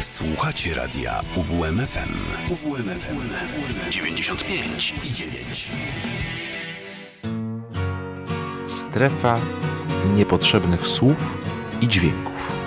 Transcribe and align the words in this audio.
Słuchacie 0.00 0.74
radia 0.74 1.20
UWMFM. 1.36 2.14
UWMFM 2.50 3.20
95 3.90 4.94
i 5.04 5.12
9. 5.12 5.72
Strefa 8.66 9.40
niepotrzebnych 10.14 10.86
słów 10.86 11.38
i 11.80 11.88
dźwięków. 11.88 12.57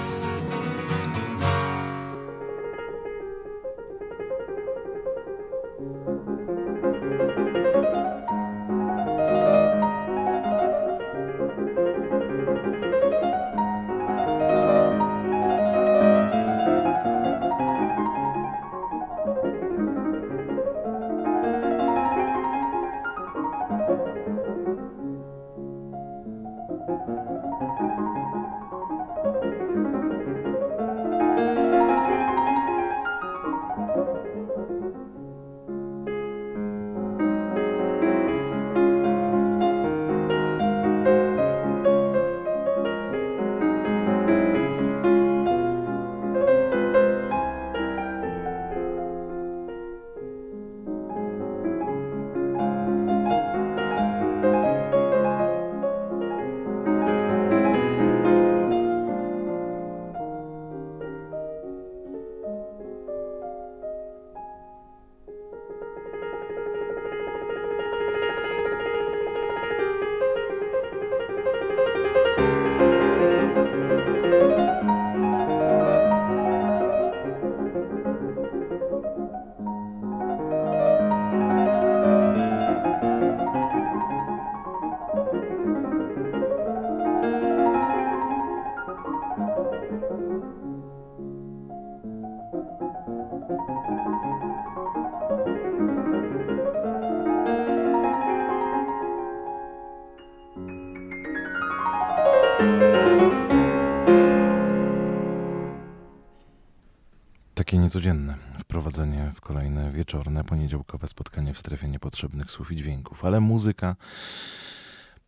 Niecodzienne 107.91 108.35
wprowadzenie 108.59 109.31
w 109.35 109.41
kolejne 109.41 109.91
wieczorne, 109.91 110.43
poniedziałkowe 110.43 111.07
spotkanie 111.07 111.53
w 111.53 111.59
strefie 111.59 111.87
niepotrzebnych 111.87 112.51
słów 112.51 112.71
i 112.71 112.75
dźwięków, 112.75 113.25
ale 113.25 113.39
muzyka 113.39 113.95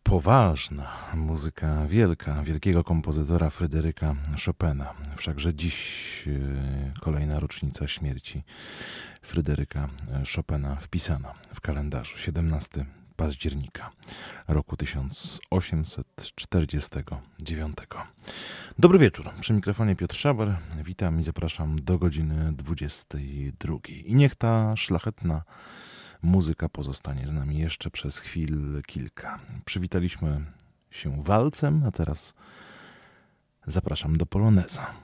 poważna, 0.02 0.92
muzyka 1.14 1.86
wielka, 1.86 2.42
wielkiego 2.42 2.84
kompozytora 2.84 3.50
Fryderyka 3.50 4.14
Chopina. 4.46 4.94
Wszakże 5.16 5.54
dziś 5.54 6.28
e, 6.28 7.00
kolejna 7.00 7.40
rocznica 7.40 7.88
śmierci 7.88 8.42
Fryderyka 9.22 9.88
Chopina 10.36 10.76
wpisana 10.76 11.34
w 11.54 11.60
kalendarzu. 11.60 12.18
17 12.18 12.86
października 13.16 13.90
roku 14.48 14.76
1849. 14.76 17.76
Dobry 18.78 18.98
wieczór. 18.98 19.30
Przy 19.40 19.52
mikrofonie 19.52 19.96
Piotr 19.96 20.16
Szaber. 20.16 20.56
Witam 20.84 21.20
i 21.20 21.22
zapraszam 21.22 21.76
do 21.82 21.98
godziny 21.98 22.52
22. 22.52 23.76
I 24.04 24.14
niech 24.14 24.34
ta 24.34 24.76
szlachetna 24.76 25.42
muzyka 26.22 26.68
pozostanie 26.68 27.28
z 27.28 27.32
nami 27.32 27.58
jeszcze 27.58 27.90
przez 27.90 28.18
chwil 28.18 28.82
kilka. 28.86 29.40
Przywitaliśmy 29.64 30.44
się 30.90 31.22
walcem, 31.22 31.82
a 31.86 31.90
teraz 31.90 32.34
zapraszam 33.66 34.16
do 34.16 34.26
Poloneza. 34.26 34.94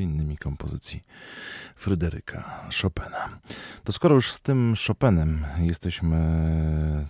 Innymi 0.00 0.36
kompozycji 0.36 1.02
Fryderyka 1.76 2.70
Chopina. 2.82 3.38
To 3.84 3.92
skoro 3.92 4.14
już 4.14 4.32
z 4.32 4.40
tym 4.40 4.74
Chopinem 4.86 5.44
jesteśmy 5.58 6.18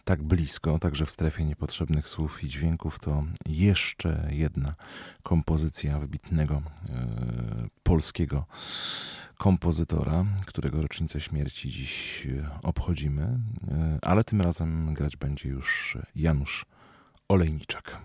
tak 0.04 0.22
blisko, 0.22 0.78
także 0.78 1.06
w 1.06 1.10
strefie 1.10 1.44
niepotrzebnych 1.44 2.08
słów 2.08 2.44
i 2.44 2.48
dźwięków, 2.48 2.98
to 2.98 3.24
jeszcze 3.46 4.28
jedna 4.30 4.74
kompozycja 5.22 5.98
wybitnego 5.98 6.54
e, 6.54 6.62
polskiego 7.82 8.46
kompozytora, 9.38 10.24
którego 10.46 10.82
rocznicę 10.82 11.20
śmierci 11.20 11.70
dziś 11.70 12.26
obchodzimy, 12.62 13.22
e, 13.22 13.98
ale 14.02 14.24
tym 14.24 14.42
razem 14.42 14.94
grać 14.94 15.16
będzie 15.16 15.48
już 15.48 15.98
Janusz 16.14 16.66
Olejniczak. 17.28 18.00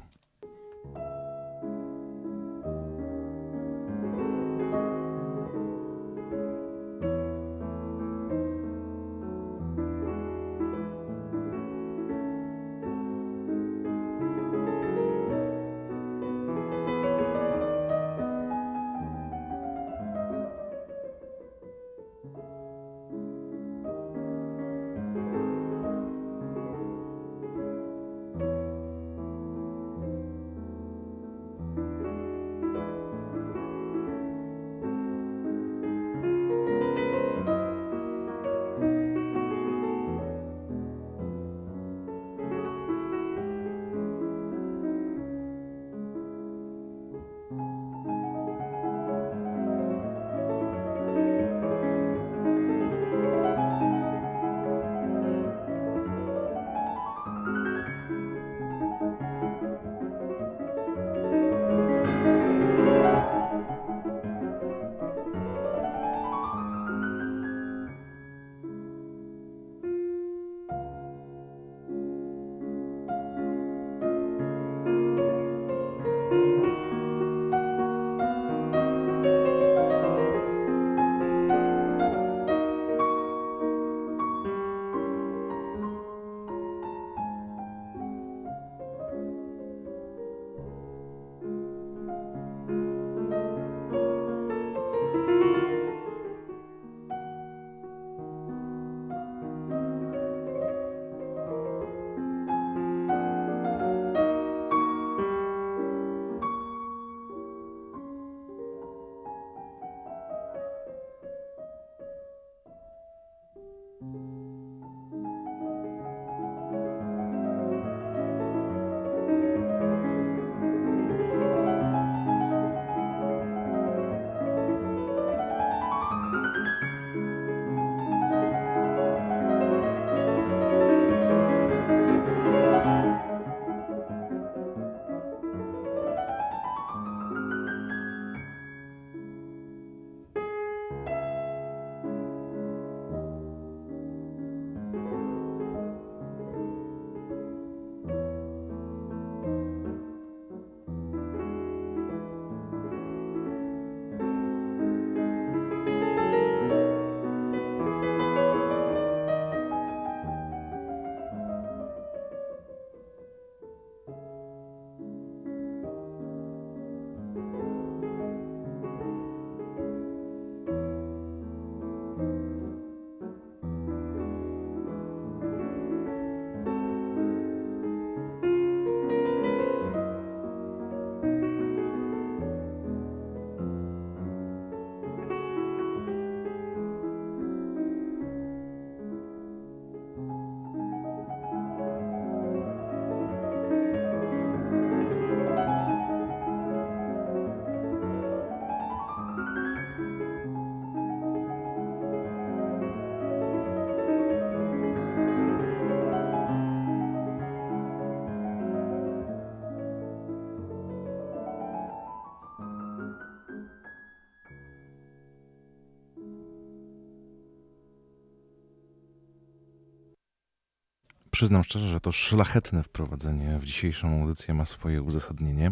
Przyznam 221.37 221.63
szczerze, 221.63 221.87
że 221.87 221.99
to 221.99 222.11
szlachetne 222.11 222.83
wprowadzenie 222.83 223.59
w 223.59 223.65
dzisiejszą 223.65 224.21
audycję 224.21 224.53
ma 224.53 224.65
swoje 224.65 225.01
uzasadnienie, 225.01 225.71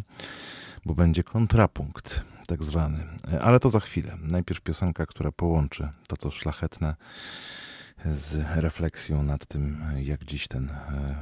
bo 0.86 0.96
będzie 0.96 1.24
kontrapunkt, 1.24 2.24
tak 2.48 2.64
zwany. 2.64 3.04
Ale 3.42 3.60
to 3.60 3.70
za 3.70 3.80
chwilę. 3.80 4.18
Najpierw 4.22 4.62
piosenka, 4.62 5.06
która 5.06 5.32
połączy 5.32 5.90
to, 6.08 6.18
co 6.18 6.32
szlachetne, 6.32 6.96
z 8.06 8.36
refleksją 8.56 9.24
nad 9.24 9.46
tym, 9.46 9.84
jak 9.98 10.26
dziś 10.26 10.48
ten 10.48 10.70
e, 10.70 11.16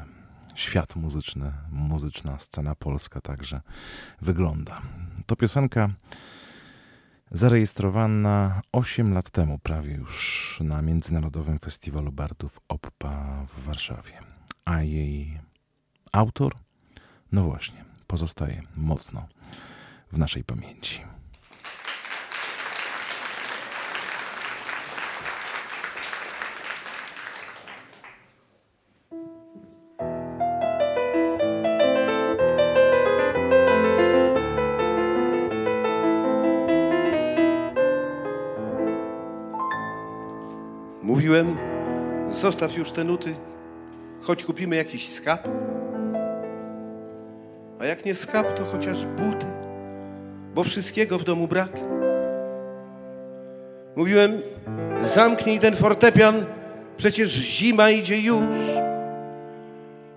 świat 0.56 0.96
muzyczny, 0.96 1.52
muzyczna 1.72 2.40
scena 2.40 2.76
polska 2.76 3.22
także 3.22 3.62
wygląda. 4.22 4.82
To 5.26 5.36
piosenka 5.36 5.90
zarejestrowana 7.32 8.62
8 8.72 9.14
lat 9.14 9.30
temu, 9.30 9.60
prawie 9.60 9.96
już 9.96 10.60
na 10.64 10.82
Międzynarodowym 10.82 11.60
Festiwalu 11.60 12.12
Bardów 12.12 12.60
OPPA 12.68 13.46
w 13.46 13.64
Warszawie 13.66 14.33
a 14.65 14.84
jej 14.84 15.39
autor, 16.12 16.53
no 17.32 17.43
właśnie, 17.43 17.86
pozostaje 18.08 18.62
mocno 18.75 19.27
w 20.12 20.17
naszej 20.17 20.43
pamięci. 20.43 21.01
Mówiłem, 41.03 41.58
zostaw 42.32 42.77
już 42.77 42.91
te 42.91 43.03
nuty, 43.03 43.36
choć 44.24 44.44
kupimy 44.44 44.75
jakiś 44.75 45.10
schab. 45.10 45.48
A 47.80 47.86
jak 47.86 48.06
nie 48.06 48.15
schab, 48.15 48.53
to 48.53 48.65
chociaż 48.65 49.06
buty, 49.06 49.46
bo 50.56 50.63
wszystkiego 50.63 51.20
w 51.20 51.24
domu 51.24 51.48
brak. 51.48 51.72
Mówiłem, 53.96 54.42
zamknij 55.01 55.60
ten 55.60 55.75
fortepian, 55.75 56.46
przecież 56.98 57.30
zima 57.30 57.89
idzie 57.89 58.20
już. 58.20 58.46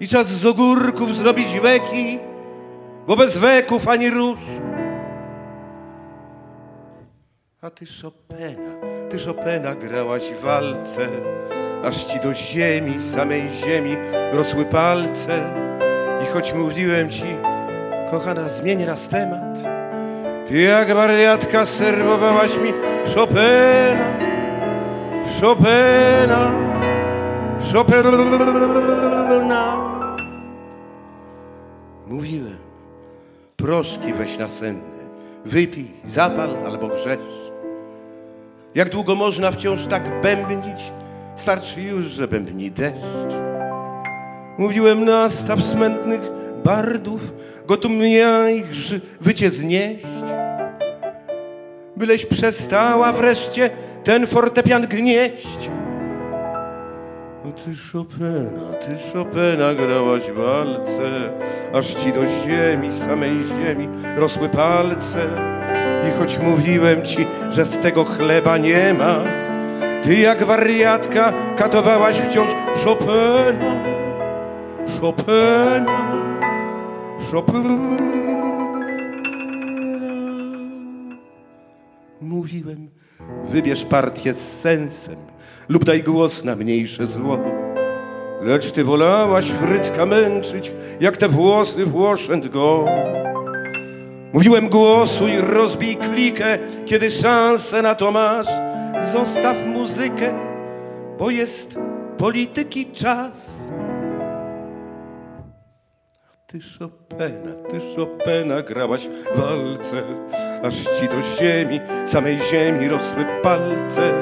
I 0.01 0.09
czas 0.09 0.27
z 0.27 0.47
ogórków 0.47 1.17
zrobić 1.17 1.61
weki, 1.61 2.19
bo 3.07 3.17
bez 3.17 3.39
weków 3.39 3.89
ani 3.89 4.11
róż. 4.11 4.39
A 7.67 7.71
ty 7.71 7.87
Chopina, 8.03 8.71
ty 9.11 9.19
Chopina 9.19 9.75
grałaś 9.75 10.23
w 10.23 10.41
walce, 10.41 11.09
aż 11.85 12.05
ci 12.05 12.21
do 12.21 12.35
ziemi, 12.35 13.01
samej 13.01 13.49
ziemi 13.49 13.97
rosły 14.33 14.65
palce. 14.65 15.51
I 16.25 16.27
choć 16.27 16.53
mówiłem 16.53 17.11
ci, 17.11 17.37
kochana, 18.11 18.49
zmień 18.49 18.85
raz 18.85 19.09
temat, 19.09 19.59
ty 20.49 20.59
jak 20.63 20.95
wariatka 20.95 21.67
serwowałaś 21.67 22.57
mi 22.57 22.73
Chopina, 23.15 24.17
Chopina, 25.41 26.51
Chopina. 27.73 28.13
Mówiłem, 32.07 32.59
proszki 33.57 34.13
weź 34.13 34.39
na 34.39 34.49
senne, 34.49 34.97
wypij, 35.45 35.91
zapal 36.05 36.57
albo 36.67 36.89
grzesz. 36.89 37.46
Jak 38.77 38.91
długo 38.91 39.15
można 39.15 39.51
wciąż 39.51 39.87
tak 39.87 40.21
bębnić? 40.21 40.93
Starczy 41.37 41.83
już, 41.83 42.07
że 42.07 42.29
bębni 42.29 42.71
deszcz. 42.71 43.35
Mówiłem 44.59 45.05
nastaw 45.05 45.63
smętnych 45.63 46.21
bardów, 46.65 47.21
gotów 47.67 47.93
ja 48.03 48.51
ich 48.51 48.67
wycie 49.21 49.51
znieść. 49.51 50.05
Byleś 51.97 52.27
przestała 52.27 53.13
wreszcie 53.13 53.71
ten 54.05 54.27
fortepian 54.27 54.87
gnieść. 54.87 55.71
Ty 57.65 57.75
Chopina, 57.93 58.73
ty 58.81 58.97
Chopina 59.13 59.75
grałaś 59.75 60.31
walce, 60.31 61.33
aż 61.73 61.95
ci 61.95 62.13
do 62.13 62.27
ziemi, 62.27 62.93
samej 62.93 63.33
ziemi 63.45 63.89
rosły 64.17 64.49
palce. 64.49 65.27
I 66.09 66.19
choć 66.19 66.39
mówiłem 66.39 67.03
ci, 67.05 67.27
że 67.49 67.65
z 67.65 67.79
tego 67.79 68.05
chleba 68.05 68.59
nie 68.59 68.95
ma, 68.95 69.19
ty 70.03 70.15
jak 70.15 70.45
wariatka 70.45 71.33
katowałaś 71.57 72.17
wciąż 72.17 72.49
Chopina, 72.85 73.75
Chopina, 75.01 76.23
Chopina. 77.31 77.97
Mówiłem, 82.21 82.91
wybierz 83.45 83.85
partię 83.85 84.35
z 84.35 84.61
sensem 84.61 85.36
lub 85.69 85.85
daj 85.85 86.03
głos 86.03 86.45
na 86.45 86.57
mniejsze 86.57 87.07
zło. 87.07 87.39
Lecz 88.43 88.73
ty 88.73 88.85
wolałaś 88.85 89.51
Frycka 89.51 90.07
męczyć, 90.07 90.73
jak 91.01 91.17
te 91.17 91.29
włosy 91.29 91.85
Włoszęt 91.85 92.49
go. 92.49 92.85
Mówiłem 94.33 94.69
głosuj, 94.69 95.33
rozbij 95.41 95.97
klikę, 95.97 96.59
kiedy 96.87 97.11
szansę 97.11 97.83
na 97.83 97.95
to 97.95 98.11
masz. 98.11 98.47
Zostaw 99.13 99.67
muzykę, 99.67 100.35
bo 101.19 101.31
jest 101.31 101.79
polityki 102.19 102.87
czas. 102.87 103.71
Ty 106.47 106.59
Chopina, 106.79 107.53
ty 107.71 107.81
Chopina 107.97 108.63
grałaś 108.63 109.09
w 109.09 109.39
walce, 109.39 110.03
aż 110.63 110.75
ci 110.75 111.09
do 111.09 111.23
ziemi, 111.23 111.81
samej 112.07 112.39
ziemi 112.51 112.89
rosły 112.89 113.25
palce. 113.43 114.13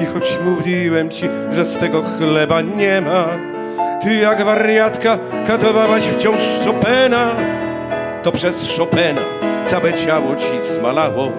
I 0.00 0.06
choć 0.06 0.38
mówiłem 0.44 1.10
ci, 1.10 1.28
że 1.50 1.64
z 1.64 1.78
tego 1.78 2.02
chleba 2.02 2.60
nie 2.60 3.00
ma, 3.00 3.28
ty 4.00 4.14
jak 4.14 4.44
wariatka 4.44 5.18
katowałaś 5.46 6.04
wciąż 6.04 6.40
Chopina, 6.64 7.36
to 8.22 8.32
przez 8.32 8.78
Chopina 8.78 9.20
całe 9.66 9.94
ciało 9.94 10.36
ci 10.36 10.74
zmalało, 10.74 11.32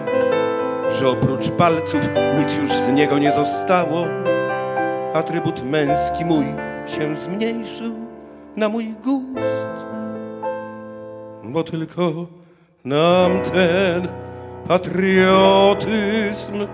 że 0.91 1.09
oprócz 1.09 1.49
palców 1.49 2.01
nic 2.39 2.57
już 2.57 2.71
z 2.71 2.91
niego 2.91 3.19
nie 3.19 3.31
zostało. 3.31 4.07
Atrybut 5.13 5.63
męski 5.63 6.25
mój 6.25 6.45
się 6.87 7.17
zmniejszył 7.17 7.93
na 8.55 8.69
mój 8.69 8.93
gust 9.03 9.59
bo 11.51 11.63
tylko 11.63 12.11
nam 12.85 13.31
ten 13.53 14.07
patriotyzm 14.67 16.67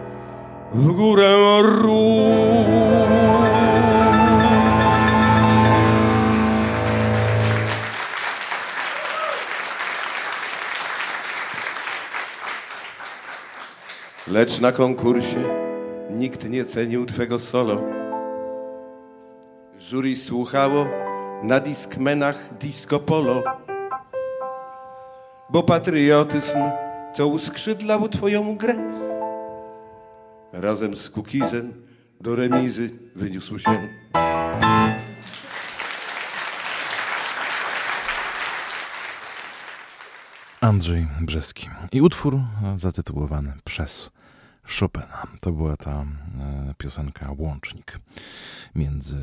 w 0.75 0.91
górę 0.91 1.35
rósł. 1.61 2.25
Lecz 14.27 14.59
na 14.59 14.71
konkursie 14.71 15.43
nikt 16.09 16.49
nie 16.49 16.65
cenił 16.65 17.05
twego 17.05 17.39
solo. 17.39 17.81
Jury 19.77 20.15
słuchało 20.15 20.85
na 21.43 21.59
diskmenach 21.59 22.57
disco 22.57 22.99
polo 22.99 23.43
bo 25.49 25.63
patriotyzm, 25.63 26.57
co 27.13 27.27
uskrzydlał 27.27 28.09
twoją 28.09 28.57
grę, 28.57 28.75
razem 30.55 30.97
z 30.97 31.09
Kukizem 31.09 31.73
do 32.21 32.35
remizy 32.35 32.89
wyniósł 33.15 33.59
się. 33.59 33.89
Andrzej 40.61 41.07
Brzeski. 41.21 41.69
I 41.91 42.01
utwór 42.01 42.39
zatytułowany 42.75 43.53
przez 43.63 44.11
Chopina. 44.79 45.23
To 45.41 45.51
była 45.51 45.77
ta 45.77 45.91
e, 45.91 46.05
piosenka 46.77 47.31
Łącznik 47.37 47.99
między 48.75 49.17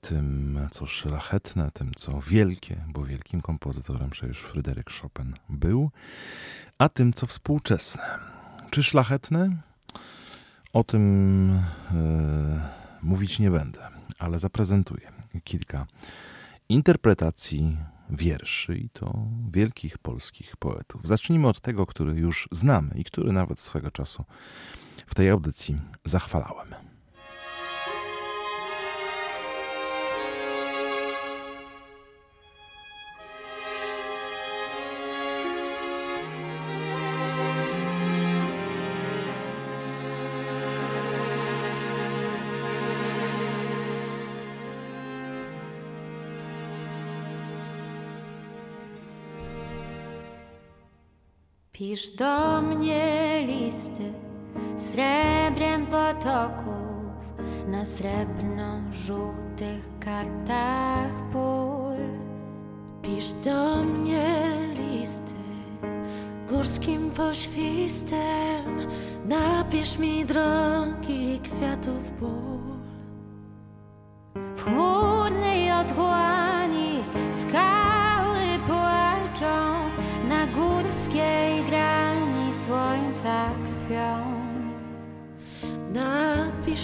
tym, 0.00 0.58
co 0.70 0.86
szlachetne, 0.86 1.70
tym, 1.70 1.92
co 1.96 2.20
wielkie, 2.20 2.76
bo 2.88 3.04
wielkim 3.04 3.40
kompozytorem 3.40 4.10
przecież 4.10 4.38
Fryderyk 4.38 4.90
Chopin 4.90 5.34
był, 5.48 5.90
a 6.78 6.88
tym, 6.88 7.12
co 7.12 7.26
współczesne. 7.26 8.18
Czy 8.70 8.82
szlachetne? 8.82 9.67
O 10.72 10.84
tym 10.84 11.52
e, 11.90 12.68
mówić 13.02 13.38
nie 13.38 13.50
będę, 13.50 13.88
ale 14.18 14.38
zaprezentuję 14.38 15.12
kilka 15.44 15.86
interpretacji 16.68 17.76
wierszy 18.10 18.76
i 18.76 18.88
to 18.90 19.26
wielkich 19.50 19.98
polskich 19.98 20.56
poetów. 20.56 21.06
Zacznijmy 21.06 21.48
od 21.48 21.60
tego, 21.60 21.86
który 21.86 22.12
już 22.12 22.48
znamy 22.52 22.94
i 22.94 23.04
który 23.04 23.32
nawet 23.32 23.60
swego 23.60 23.90
czasu 23.90 24.24
w 25.06 25.14
tej 25.14 25.30
audycji 25.30 25.78
zachwalałem. 26.04 26.77
Pisz 51.78 52.10
do 52.10 52.62
mnie 52.62 53.42
listy 53.46 54.12
srebrem 54.78 55.86
potoków 55.86 57.14
na 57.68 57.84
srebrno-żółtych 57.84 59.98
kartach 60.00 61.30
pól. 61.32 61.96
Pisz 63.02 63.32
do 63.44 63.84
mnie 63.84 64.34
listy 64.78 65.34
górskim 66.48 67.10
poświstem, 67.10 68.86
napisz 69.28 69.98
mi 69.98 70.24
drogi 70.24 71.40
kwiatów 71.42 72.20
ból. 72.20 72.57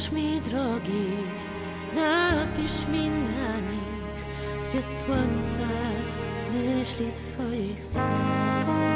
Napisz 0.05 0.13
mi 0.13 0.41
drogi, 0.41 1.07
napisz 1.95 2.87
mi 2.89 3.11
na 3.11 3.61
nich, 3.61 4.25
gdzie 4.69 4.83
słońce 4.83 5.69
myśli 6.53 7.07
twoich 7.13 7.85
snów. 7.85 8.94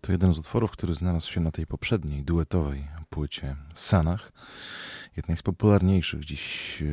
To 0.00 0.12
jeden 0.12 0.32
z 0.32 0.38
utworów, 0.38 0.70
który 0.70 0.94
znalazł 0.94 1.32
się 1.32 1.40
na 1.40 1.50
tej 1.50 1.66
poprzedniej, 1.66 2.22
duetowej 2.22 2.88
płycie 3.10 3.56
Sanach, 3.74 4.32
jednej 5.16 5.36
z 5.36 5.42
popularniejszych 5.42 6.24
dziś 6.24 6.82
e, 6.82 6.86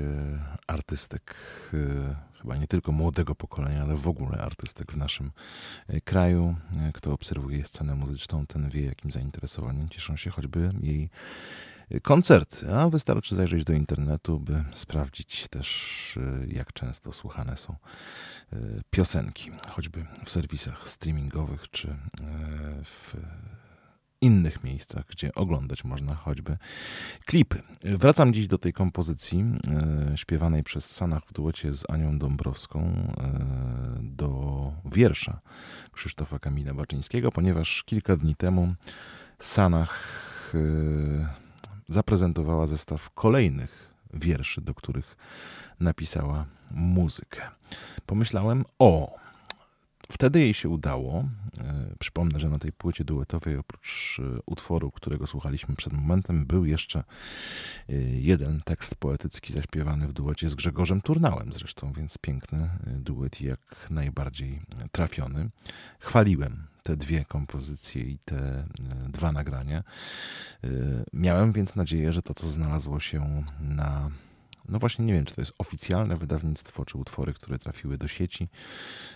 artystek, 0.68 1.36
e, 1.74 2.16
chyba 2.42 2.58
nie 2.58 2.68
tylko 2.68 2.92
młodego 2.92 3.36
pokolenia, 3.36 3.82
ale 3.84 3.96
w 3.96 4.08
ogóle 4.08 4.38
artystek 4.38 4.92
w 4.92 4.98
naszym 4.98 5.32
e, 5.88 6.02
kraju. 6.02 6.56
Kto 6.94 7.14
obserwuje 7.14 7.66
scenę 7.66 7.96
muzyczną, 7.96 8.46
ten 8.48 8.70
wie, 8.70 8.86
jakim 8.86 9.12
zainteresowaniem 9.12 9.90
cieszą 9.90 10.16
się 10.16 10.30
choćby 10.30 10.72
jej 10.82 11.10
koncerty, 12.02 12.76
a 12.76 12.90
wystarczy 12.90 13.36
zajrzeć 13.36 13.64
do 13.64 13.74
internetu, 13.74 14.40
by 14.40 14.64
sprawdzić 14.74 15.48
też, 15.48 16.20
jak 16.48 16.74
często 16.74 17.12
słuchane 17.12 17.58
są 17.58 17.76
piosenki, 18.90 19.52
choćby 19.70 20.06
w 20.26 20.32
serwisach 20.32 20.90
streamingowych 20.90 21.70
czy 21.70 21.88
e, 21.90 21.96
w 22.84 23.16
innych 24.22 24.64
miejscach, 24.64 25.06
gdzie 25.06 25.34
oglądać 25.34 25.84
można 25.84 26.16
choćby 26.16 26.58
klipy. 27.26 27.62
Wracam 27.84 28.34
dziś 28.34 28.48
do 28.48 28.58
tej 28.58 28.74
kompozycji 28.74 29.46
śpiewanej 30.16 30.64
przez 30.64 30.96
Sanach 30.96 31.26
w 31.26 31.34
duecie 31.34 31.74
z 31.74 31.90
Anią 31.90 32.20
Dąbrowską 32.20 33.08
do 34.02 34.72
wiersza 34.86 35.40
Krzysztofa 35.92 36.40
Kamila 36.40 36.74
Baczyńskiego, 36.74 37.32
ponieważ 37.32 37.84
kilka 37.84 38.18
dni 38.18 38.36
temu 38.36 38.74
Sanach 39.40 40.22
zaprezentowała 41.92 42.68
zestaw 42.68 43.10
kolejnych 43.10 43.94
wierszy, 44.14 44.62
do 44.62 44.74
których 44.74 45.18
napisała 45.80 46.46
muzykę. 46.72 47.42
Pomyślałem, 48.06 48.64
o, 48.80 49.21
wtedy 50.12 50.40
jej 50.40 50.54
się 50.54 50.70
udało. 50.70 51.30
E, 51.58 51.96
przypomnę, 52.00 52.40
że 52.40 52.50
na 52.50 52.58
tej 52.58 52.72
płycie 52.72 53.04
duetowej, 53.04 53.58
oprócz 53.58 54.20
e, 54.20 54.40
utworu, 54.46 54.92
którego 54.92 55.28
słuchaliśmy 55.28 55.76
przed 55.76 55.94
momentem, 55.94 56.46
był 56.46 56.66
jeszcze 56.66 57.04
e, 57.90 57.94
jeden 58.02 58.62
tekst 58.62 58.96
poetycki 58.96 59.54
zaśpiewany 59.54 60.08
w 60.08 60.14
duecie 60.14 60.50
z 60.50 60.56
Grzegorzem 60.56 61.02
Turnałem 61.02 61.54
zresztą, 61.54 61.94
więc 61.94 62.18
piękny 62.18 62.70
duet 62.88 63.42
jak 63.42 63.88
najbardziej 63.90 64.62
trafiony. 64.92 65.50
Chwaliłem 66.00 66.68
te 66.84 66.98
dwie 66.98 67.26
kompozycje 67.26 68.04
i 68.04 68.18
te 68.26 68.68
dwa 69.08 69.32
nagrania. 69.32 69.84
Miałem 71.14 71.54
więc 71.54 71.76
nadzieję, 71.76 72.14
że 72.14 72.22
to, 72.22 72.34
co 72.34 72.50
znalazło 72.50 73.00
się 73.00 73.44
na 73.60 74.12
no 74.72 74.80
właśnie 74.80 75.06
nie 75.06 75.14
wiem, 75.14 75.26
czy 75.26 75.36
to 75.36 75.42
jest 75.42 75.54
oficjalne 75.58 76.18
wydawnictwo, 76.18 76.86
czy 76.86 76.98
utwory, 76.98 77.34
które 77.34 77.60
trafiły 77.60 77.98
do 77.98 78.08
sieci. 78.08 78.50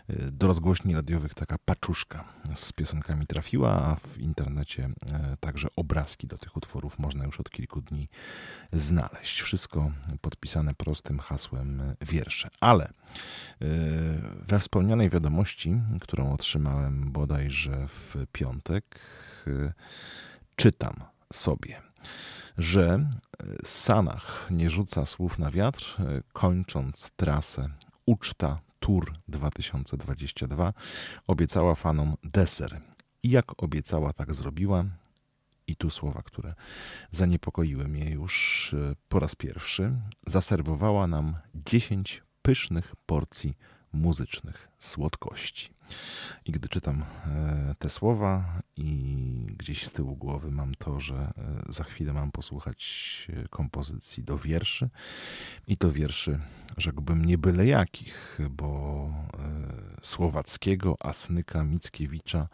Y, 0.10 0.32
do 0.32 0.48
rozgłośni 0.48 0.96
radiowych 0.96 1.34
taka 1.34 1.58
paczuszka 1.66 2.24
z 2.56 2.74
piosenkami 2.74 3.28
trafiła, 3.28 3.72
a 3.72 3.96
w 3.96 4.18
internecie 4.18 4.90
e, 5.06 5.38
także 5.40 5.68
obrazki 5.76 6.28
do 6.28 6.38
tych 6.38 6.58
utworów 6.58 7.00
można 7.00 7.26
już 7.26 7.40
od 7.40 7.50
kilku 7.50 7.82
dni 7.82 8.10
znaleźć. 8.74 9.42
Wszystko 9.42 9.92
podpisane 10.22 10.74
prostym 10.74 11.20
hasłem 11.20 11.82
e, 11.82 11.96
wiersze. 12.02 12.50
Ale 12.60 12.86
e, 12.86 12.92
we 14.48 14.60
wspomnianej 14.60 15.10
wiadomości, 15.10 15.82
którą 16.02 16.34
otrzymałem 16.34 17.12
bodajże 17.12 17.88
w 17.88 18.16
piątek, 18.32 19.00
czytam 20.56 20.94
sobie 21.34 21.82
że 22.58 22.84
e, 22.94 23.08
Sanach 23.66 24.48
nie 24.52 24.70
rzuca 24.70 25.06
słów 25.06 25.40
na 25.40 25.52
wiatr, 25.52 25.96
e, 26.00 26.22
kończąc 26.34 27.12
trasę 27.16 27.70
Uczta 28.06 28.60
Tour 28.80 29.14
2022, 29.28 30.74
obiecała 31.28 31.76
fanom 31.76 32.16
deser. 32.24 32.82
I 33.24 33.30
jak 33.30 33.64
obiecała, 33.64 34.14
tak 34.14 34.34
zrobiła. 34.34 34.86
I 35.68 35.76
tu 35.76 35.90
słowa, 35.90 36.22
które 36.22 36.54
zaniepokoiły 37.12 37.88
mnie 37.88 38.10
już 38.10 38.74
e, 38.74 38.96
po 39.10 39.20
raz 39.20 39.36
pierwszy. 39.36 39.92
Zaserwowała 40.28 41.08
nam 41.08 41.36
10 41.56 42.24
pysznych 42.42 42.96
porcji 43.06 43.58
muzycznych 43.96 44.68
słodkości. 44.80 45.76
I 46.46 46.52
gdy 46.52 46.70
czytam 46.70 47.04
e, 47.04 47.76
te 47.80 47.90
słowa 47.90 48.62
i 48.78 49.18
gdzieś 49.58 49.86
z 49.86 49.92
tyłu 49.92 50.16
głowy 50.16 50.52
mam 50.52 50.76
to, 50.76 51.00
że 51.00 51.16
e, 51.16 51.34
za 51.70 51.84
chwilę 51.84 52.14
mam 52.14 52.32
posłuchać 52.32 53.28
e, 53.30 53.48
kompozycji 53.48 54.24
do 54.24 54.38
wierszy 54.38 54.90
i 55.68 55.78
to 55.78 55.92
wierszy, 55.92 56.40
rzekłbym, 56.78 57.26
nie 57.26 57.38
byle 57.38 57.66
jakich, 57.66 58.40
bo 58.50 59.10
słowackiego 60.02 60.96
Asnyka 61.00 61.64
Mickiewicza 61.64 62.48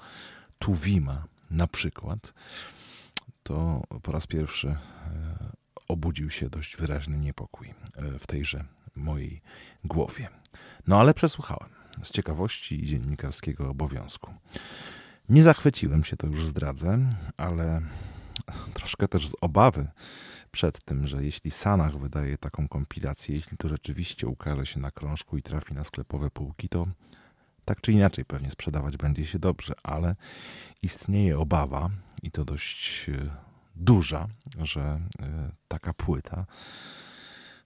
Tuwima 0.60 1.24
na 1.52 1.68
przykład, 1.68 2.34
to 3.44 3.82
po 4.04 4.12
raz 4.12 4.28
pierwszy 4.28 4.76
obudził 5.88 6.30
się 6.30 6.50
dość 6.50 6.78
wyraźny 6.78 7.20
niepokój 7.20 7.74
w 8.20 8.28
tejże 8.28 8.64
mojej 8.96 9.42
głowie. 9.84 10.30
No 10.88 11.00
ale 11.00 11.14
przesłuchałem 11.14 11.70
z 12.04 12.12
ciekawości 12.12 12.84
i 12.84 12.88
dziennikarskiego 12.88 13.70
obowiązku. 13.70 14.34
Nie 15.30 15.44
zachwyciłem 15.44 16.04
się, 16.04 16.18
to 16.18 16.28
już 16.28 16.46
zdradzę, 16.46 17.00
ale 17.38 17.82
troszkę 18.74 19.08
też 19.08 19.28
z 19.28 19.36
obawy 19.42 19.88
przed 20.52 20.86
tym, 20.86 21.08
że 21.08 21.24
jeśli 21.24 21.52
Sanach 21.52 21.98
wydaje 21.98 22.38
taką 22.38 22.68
kompilację, 22.68 23.36
jeśli 23.36 23.58
to 23.58 23.70
rzeczywiście 23.70 24.28
ukaże 24.28 24.66
się 24.66 24.80
na 24.80 24.92
krążku 24.92 25.38
i 25.38 25.42
trafi 25.42 25.74
na 25.74 25.84
sklepowe 25.84 26.30
półki, 26.30 26.70
to 26.70 26.88
tak 27.66 27.82
czy 27.82 27.92
inaczej 27.92 28.26
pewnie 28.26 28.52
sprzedawać 28.52 28.98
będzie 28.98 29.28
się 29.28 29.40
dobrze, 29.40 29.74
ale 29.84 30.16
istnieje 30.82 31.40
obawa 31.40 31.90
i 32.24 32.32
to 32.32 32.46
dość 32.46 33.10
e, 33.10 33.30
duża, 33.76 34.28
że 34.62 34.82
e, 34.82 35.00
taka 35.68 35.94
płyta 35.94 36.46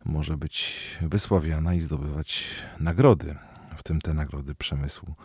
może 0.05 0.37
być 0.37 0.81
wysławiana 1.01 1.73
i 1.73 1.81
zdobywać 1.81 2.45
nagrody, 2.79 3.35
w 3.75 3.83
tym 3.83 4.01
te 4.01 4.13
nagrody 4.13 4.55
przemysłu 4.55 5.15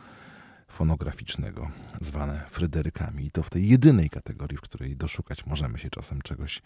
fonograficznego, 0.69 1.71
zwane 2.01 2.45
Fryderykami. 2.51 3.27
I 3.27 3.31
to 3.31 3.43
w 3.43 3.51
tej 3.51 3.69
jedynej 3.69 4.11
kategorii, 4.11 4.59
w 4.59 4.61
której 4.61 4.97
doszukać 4.97 5.47
możemy 5.47 5.79
się 5.79 5.91
czasem 5.91 6.23
czegoś 6.23 6.63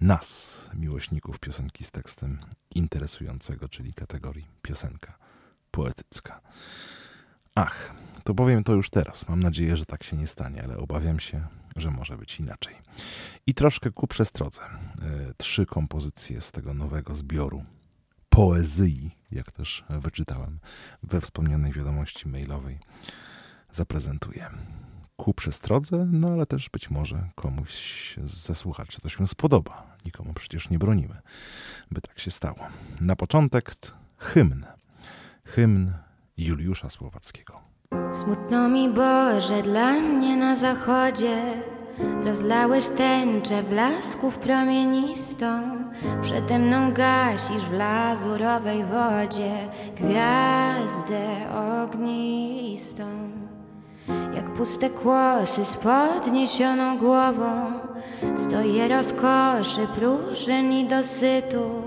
nas, 0.00 0.70
miłośników 0.74 1.38
piosenki 1.38 1.84
z 1.84 1.90
tekstem 1.90 2.38
interesującego, 2.74 3.68
czyli 3.68 3.94
kategorii 3.94 4.46
piosenka 4.62 5.18
poetycka. 5.70 6.40
Ach, 7.54 7.94
to 8.24 8.34
powiem 8.34 8.64
to 8.64 8.72
już 8.72 8.90
teraz. 8.90 9.28
Mam 9.28 9.40
nadzieję, 9.40 9.76
że 9.76 9.86
tak 9.86 10.02
się 10.02 10.16
nie 10.16 10.26
stanie, 10.26 10.64
ale 10.64 10.76
obawiam 10.76 11.20
się, 11.20 11.46
że 11.76 11.90
może 11.90 12.16
być 12.16 12.40
inaczej. 12.40 12.74
I 13.46 13.54
troszkę 13.54 13.90
ku 13.90 14.06
przestrodze. 14.06 14.62
E, 14.62 15.34
trzy 15.36 15.66
kompozycje 15.66 16.40
z 16.40 16.52
tego 16.52 16.74
nowego 16.74 17.14
zbioru 17.14 17.64
poezji, 18.28 19.16
jak 19.32 19.52
też 19.52 19.84
wyczytałem 19.88 20.58
we 21.02 21.20
wspomnianej 21.20 21.72
wiadomości 21.72 22.28
mailowej, 22.28 22.78
zaprezentuję. 23.70 24.50
Ku 25.16 25.34
przestrodze, 25.34 26.08
no 26.12 26.28
ale 26.28 26.46
też 26.46 26.68
być 26.68 26.90
może 26.90 27.28
komuś 27.34 28.14
ze 28.24 28.54
słuchaczy 28.54 29.00
to 29.00 29.08
się 29.08 29.26
spodoba. 29.26 29.96
Nikomu 30.04 30.34
przecież 30.34 30.70
nie 30.70 30.78
bronimy, 30.78 31.20
by 31.90 32.00
tak 32.00 32.18
się 32.18 32.30
stało. 32.30 32.58
Na 33.00 33.16
początek 33.16 33.74
hymn. 34.18 34.64
Hymn 35.44 35.92
Juliusza 36.36 36.90
Słowackiego. 36.90 37.60
Smutno 38.12 38.68
mi 38.68 38.88
Boże 38.88 39.62
dla 39.62 39.92
mnie 39.92 40.36
na 40.36 40.56
zachodzie 40.56 41.42
Rozlałeś 42.24 42.88
tęczę 42.88 43.62
blasków 43.62 44.38
promienistą. 44.38 45.46
Przede 46.22 46.58
mną 46.58 46.92
gasisz 46.92 47.62
w 47.62 47.72
lazurowej 47.72 48.84
wodzie 48.84 49.52
Gwiazdę 49.96 51.26
ognistą. 51.82 53.04
Jak 54.34 54.54
puste 54.54 54.90
kłosy 54.90 55.64
z 55.64 55.76
podniesioną 55.76 56.98
głową 56.98 57.72
Stoję 58.36 58.88
rozkoszy, 58.88 59.86
próżyn 59.94 60.72
i 60.72 60.84
dosytu 60.84 61.85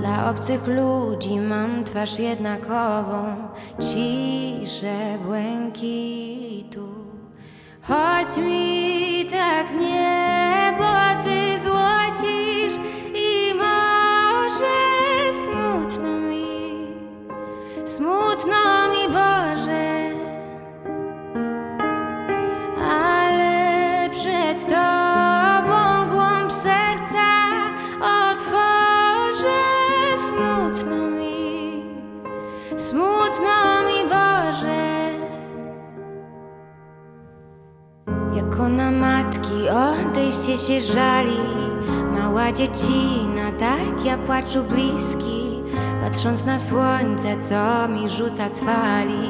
dla 0.00 0.30
obcych 0.30 0.66
ludzi 0.66 1.40
mam 1.40 1.84
twarz 1.84 2.18
jednakową, 2.18 3.36
ciszę 3.80 5.18
błękitu. 5.24 6.88
Choć 7.82 8.36
mi 8.38 9.26
tak 9.30 9.66
niebo 9.72 10.90
ty 11.24 11.58
złocisz 11.60 12.76
i 13.14 13.54
może 13.54 14.76
smutno 15.44 16.10
mi, 16.20 16.86
smutno 17.86 18.88
mi 18.92 19.08
Boże, 19.08 19.89
matki 39.60 39.68
odejście 39.68 40.58
się 40.58 40.80
żali, 40.80 41.38
mała 42.12 42.52
dziecina, 42.52 43.52
tak 43.58 44.04
ja 44.04 44.18
płaczu 44.18 44.64
bliski, 44.64 45.62
patrząc 46.00 46.44
na 46.44 46.58
słońce, 46.58 47.36
co 47.48 47.88
mi 47.88 48.08
rzuca 48.08 48.48
z 48.48 48.60
fali, 48.60 49.28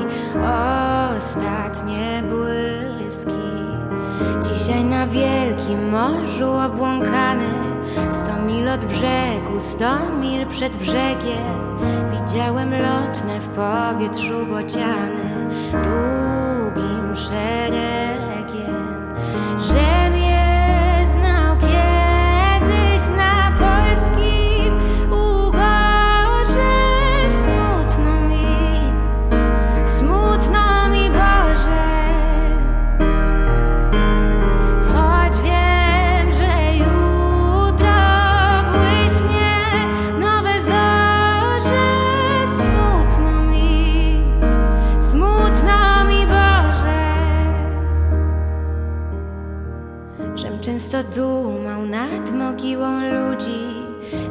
ostatnie 1.18 2.22
błyski. 2.28 3.50
Dzisiaj 4.42 4.84
na 4.84 5.06
wielkim 5.06 5.90
morzu 5.90 6.52
obłąkany. 6.52 7.48
Sto 8.10 8.42
mil 8.46 8.68
od 8.68 8.84
brzegu, 8.84 9.60
sto 9.60 9.98
mil 10.20 10.46
przed 10.46 10.76
brzegiem. 10.76 11.78
Widziałem 12.12 12.70
lotne 12.70 13.40
w 13.40 13.48
powietrzu 13.48 14.46
bociany 14.46 15.50
często 50.90 51.10
dumał 51.14 51.86
nad 51.86 52.30
mogiłą 52.30 53.00
ludzi, 53.00 53.66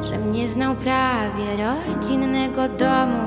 żem 0.02 0.32
nie 0.32 0.48
znał 0.48 0.76
prawie 0.76 1.45
rodzinnego 1.58 2.69
domu. 2.69 3.24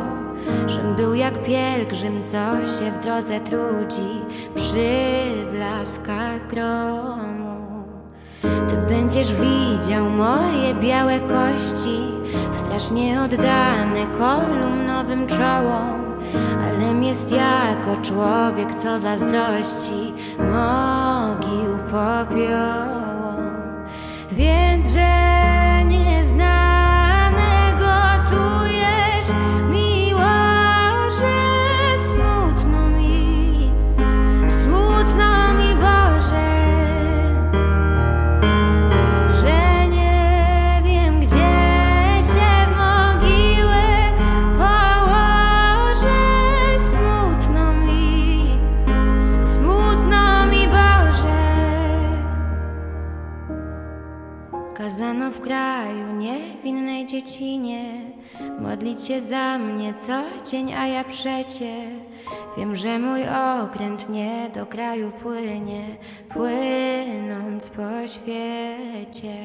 Żem 0.66 0.94
był 0.94 1.14
jak 1.14 1.42
pielgrzym, 1.42 2.24
co 2.24 2.66
się 2.78 2.92
w 2.92 2.98
drodze 2.98 3.40
trudzi 3.40 4.20
przy 4.54 5.22
blaskach 5.52 6.46
gromu. 6.46 7.84
Ty 8.68 8.76
będziesz 8.88 9.32
widział 9.32 10.10
moje 10.10 10.74
białe 10.74 11.20
kości, 11.20 11.98
strasznie 12.52 13.22
oddane 13.22 14.06
kolumnowym 14.18 15.26
czołom, 15.26 16.02
ale 16.64 17.06
jest 17.06 17.30
jako 17.30 18.02
człowiek, 18.02 18.74
co 18.74 18.98
zazdrości 18.98 20.12
mogił 20.38 21.78
popiołom. 21.90 22.91
Więc, 24.36 24.92
że 24.92 25.41
w 55.42 55.44
kraju 55.44 56.12
niewinnej 56.12 57.06
dziecinie. 57.06 57.84
Modlić 58.60 59.02
się 59.04 59.20
za 59.20 59.58
mnie 59.58 59.94
co 59.94 60.22
dzień, 60.50 60.74
a 60.74 60.86
ja 60.86 61.04
przecie. 61.04 61.74
Wiem, 62.56 62.76
że 62.76 62.98
mój 62.98 63.22
okręt 63.62 64.08
nie 64.08 64.50
do 64.54 64.66
kraju 64.66 65.12
płynie 65.22 65.82
Płynąc 66.28 67.68
po 67.68 68.08
świecie. 68.08 69.36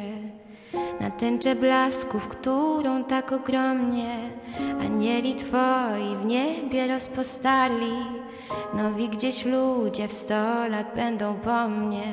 Na 0.99 1.11
tęczę 1.11 1.55
blasków, 1.55 2.27
którą 2.27 3.03
tak 3.03 3.31
ogromnie 3.31 4.15
Anieli 4.81 5.35
Twoi 5.35 6.15
w 6.21 6.25
niebie 6.25 6.87
rozpostarli. 6.87 7.93
Nowi 8.73 9.09
gdzieś 9.09 9.45
ludzie 9.45 10.07
w 10.07 10.13
sto 10.13 10.67
lat 10.67 10.95
będą 10.95 11.33
po 11.33 11.67
mnie 11.67 12.03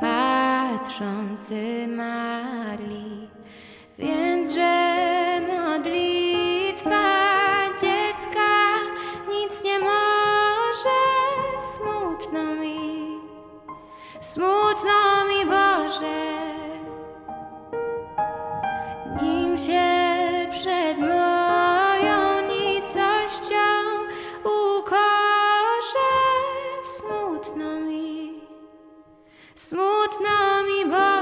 patrzący 0.00 1.88
marli. 1.88 3.33
Więc, 3.98 4.52
że 4.54 5.40
modlitwa 5.48 7.02
dziecka 7.80 8.50
nic 9.28 9.64
nie 9.64 9.78
może, 9.78 11.00
smutno 11.74 12.54
mi, 12.54 13.20
smutno 14.20 15.24
mi 15.28 15.46
Boże, 15.46 16.24
nim 19.22 19.58
się 19.58 19.84
przed 20.50 20.98
moją 20.98 22.40
nicością 22.48 23.66
ukorzę, 24.44 26.10
smutno 26.84 27.80
mi, 27.80 28.40
smutno 29.54 30.62
mi. 30.66 31.13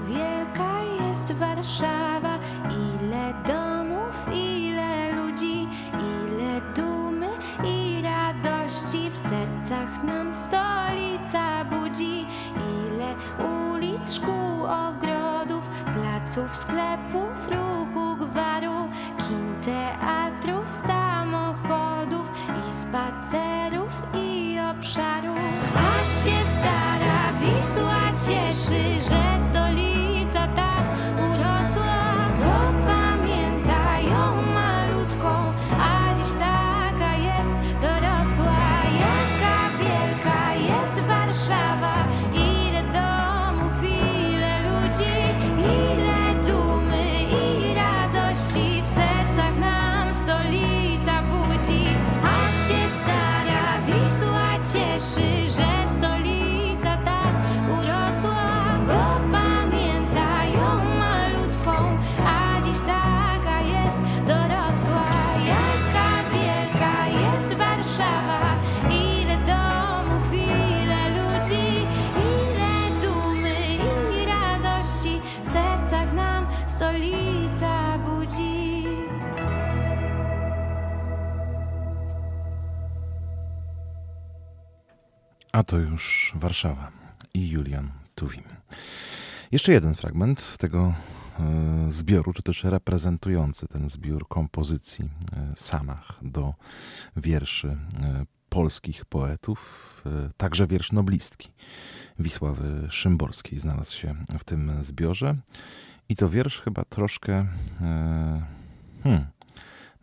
Wielka 0.00 0.82
jest 0.82 1.32
Warszawa, 1.32 2.38
ile 2.70 3.34
domów, 3.46 4.26
ile 4.32 5.12
ludzi, 5.12 5.68
ile 5.92 6.60
dumy 6.74 7.28
i 7.64 8.02
radości 8.02 9.10
w 9.10 9.16
sercach 9.16 10.04
nam 10.04 10.34
stolica 10.34 11.64
budzi, 11.64 12.26
ile 12.86 13.14
ulic, 13.48 14.14
szkół, 14.14 14.64
ogrodów, 14.64 15.68
placów, 15.94 16.56
sklepów, 16.56 17.48
ruchu, 17.48 18.16
gwaru, 18.16 18.88
kin, 19.18 19.54
teatrów, 19.64 20.76
samochodów 20.86 22.30
i 22.48 22.70
spacerów 22.82 24.02
i 24.14 24.58
obszarów. 24.70 25.38
Aż 25.94 26.24
się 26.24 26.44
stara 26.44 27.32
Wisła 27.40 28.02
cieszy, 28.26 29.08
że 29.08 29.25
to 85.66 85.78
już 85.78 86.32
Warszawa 86.34 86.92
i 87.34 87.48
Julian 87.48 87.90
Tuwim. 88.14 88.42
Jeszcze 89.52 89.72
jeden 89.72 89.94
fragment 89.94 90.56
tego 90.58 90.94
e, 91.40 91.86
zbioru, 91.88 92.32
czy 92.32 92.42
też 92.42 92.64
reprezentujący 92.64 93.68
ten 93.68 93.88
zbiór 93.88 94.28
kompozycji 94.28 95.04
e, 95.04 95.52
Sanach 95.56 96.18
do 96.22 96.54
wierszy 97.16 97.68
e, 97.68 98.26
polskich 98.48 99.04
poetów, 99.04 100.02
także 100.36 100.66
wiersz 100.66 100.92
noblistki 100.92 101.52
Wisławy 102.18 102.86
Szymborskiej 102.90 103.58
znalazł 103.58 103.96
się 103.96 104.14
w 104.38 104.44
tym 104.44 104.84
zbiorze. 104.84 105.36
I 106.08 106.16
to 106.16 106.28
wiersz 106.28 106.60
chyba 106.60 106.84
troszkę, 106.84 107.46
hmm, 109.02 109.26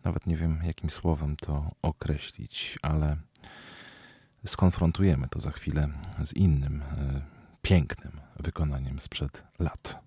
nawet 0.04 0.26
nie 0.26 0.36
wiem 0.36 0.60
jakim 0.66 0.90
słowem 0.90 1.36
to 1.36 1.70
określić, 1.82 2.78
ale 2.82 3.16
skonfrontujemy 4.46 5.28
to 5.28 5.40
za 5.40 5.50
chwilę 5.50 5.88
z 6.24 6.32
innym 6.32 6.82
e, 6.82 7.20
pięknym 7.62 8.12
wykonaniem 8.40 9.00
sprzed 9.00 9.44
lat. 9.58 9.98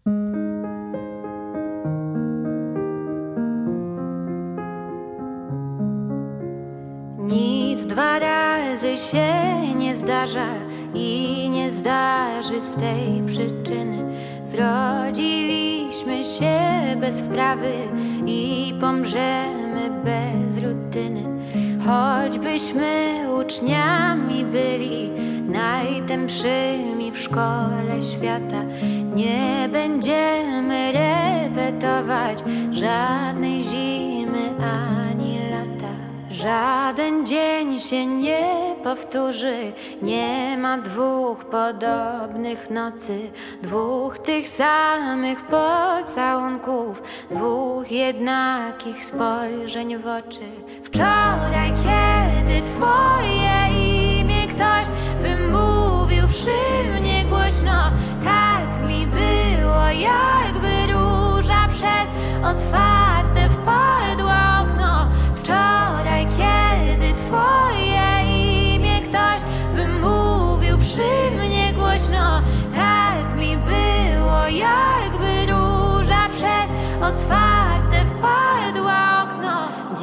Nic 7.28 7.86
dwa 7.86 8.20
razy 8.20 8.98
się 8.98 9.34
nie 9.76 9.96
zdarza 9.96 10.48
i 10.94 11.50
nie 11.50 11.70
zdarzy 11.70 12.62
z 12.62 12.76
tej 12.76 13.24
przyczyny. 13.28 14.17
Zrodziliśmy 14.48 16.24
się 16.24 16.60
bez 17.02 17.22
wprawy 17.22 17.72
i 18.26 18.74
pomrzemy 18.82 19.90
bez 20.04 20.58
rutyny. 20.58 21.24
Choćbyśmy 21.86 23.14
uczniami 23.40 24.46
byli 24.46 25.12
najtępszymi 25.50 27.12
w 27.12 27.20
szkole 27.20 28.04
świata, 28.12 28.64
nie 29.16 29.70
będziemy 29.72 30.92
repetować 30.92 32.44
żadnej 32.72 33.64
zimy 33.64 34.52
lata. 34.60 35.07
Żaden 36.42 37.26
dzień 37.26 37.80
się 37.80 38.06
nie 38.06 38.76
powtórzy, 38.84 39.74
nie 40.02 40.58
ma 40.58 40.78
dwóch 40.78 41.46
podobnych 41.46 42.70
nocy, 42.70 43.32
dwóch 43.62 44.20
tych 44.20 44.50
samych 44.50 45.44
pocałunków, 45.46 47.02
dwóch 47.32 47.92
jednakich 47.92 49.06
spojrzeń 49.06 49.98
w 49.98 50.08
oczy. 50.08 50.50
Wczoraj, 50.84 51.74
kiedy 51.84 52.62
twoje 52.62 53.58
imię 53.72 54.48
ktoś 54.48 54.86
wymówił 55.22 56.28
przy 56.28 57.00
mnie 57.00 57.26
głośno, 57.30 57.92
tak 58.24 58.88
mi 58.88 59.08
było, 59.08 59.86
jakby 59.86 60.94
róża 60.94 61.68
przez 61.70 62.12
otwarte 62.44 63.50
wpadła 63.50 64.27
twoje 67.28 68.24
imię 68.24 69.02
ktoś 69.02 69.40
wymówił 69.74 70.78
przy 70.78 71.38
mnie 71.40 71.74
głośno, 71.74 72.42
tak 72.74 73.36
mi 73.38 73.58
było, 73.58 74.48
jakby 74.48 75.52
róża 75.52 76.28
przez 76.30 76.72
otwarte 77.02 78.06
wpadła. 78.06 79.27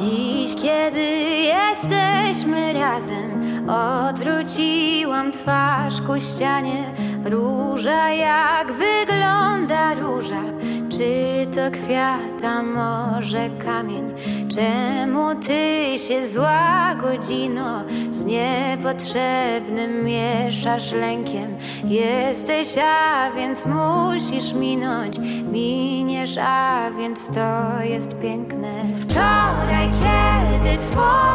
Dziś, 0.05 0.55
kiedy 0.55 1.05
jesteśmy 1.41 2.73
razem, 2.73 3.45
odwróciłam 3.69 5.31
twarz 5.31 6.01
ku 6.01 6.19
ścianie. 6.19 6.83
Róża, 7.25 8.09
jak 8.09 8.71
wygląda 8.71 9.93
róża? 9.93 10.41
Czy 10.89 11.47
to 11.55 11.71
kwiat, 11.71 12.43
a 12.43 12.63
może 12.63 13.49
kamień? 13.49 14.13
Czemu 14.55 15.35
ty 15.35 15.85
się 15.99 16.27
zła 16.27 16.95
godzino 17.01 17.83
z 18.11 18.25
niepotrzebnym 18.25 20.05
mieszasz 20.05 20.91
lękiem? 20.91 21.55
Jesteś, 21.83 22.75
a 22.77 23.31
więc 23.31 23.65
musisz 23.65 24.53
minąć, 24.53 25.19
miniesz, 25.51 26.37
a 26.41 26.91
więc 26.97 27.27
to 27.27 27.81
jest 27.83 28.19
piękne. 28.19 28.71
Wczoraj, 29.01 29.89
kiedy 29.99 30.77
twoje 30.77 31.34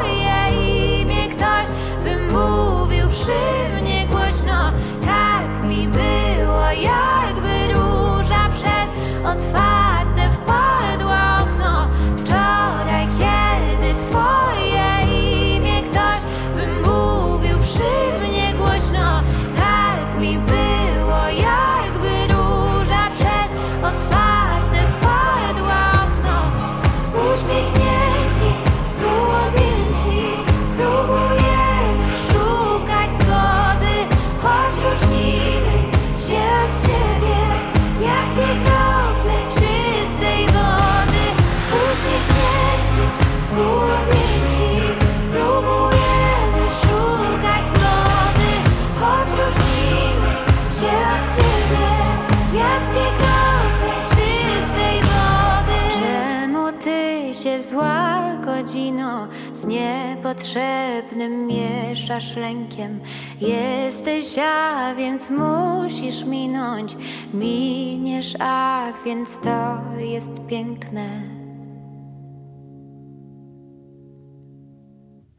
z 59.61 59.67
niepotrzebnym 59.67 61.47
mieszasz 61.47 62.37
lękiem. 62.37 63.01
Jesteś, 63.41 64.39
a 64.39 64.95
więc 64.95 65.31
musisz 65.31 66.25
minąć, 66.25 66.97
miniesz, 67.35 68.37
a 68.39 68.87
więc 69.05 69.41
to 69.41 69.83
jest 69.99 70.31
piękne. 70.49 71.23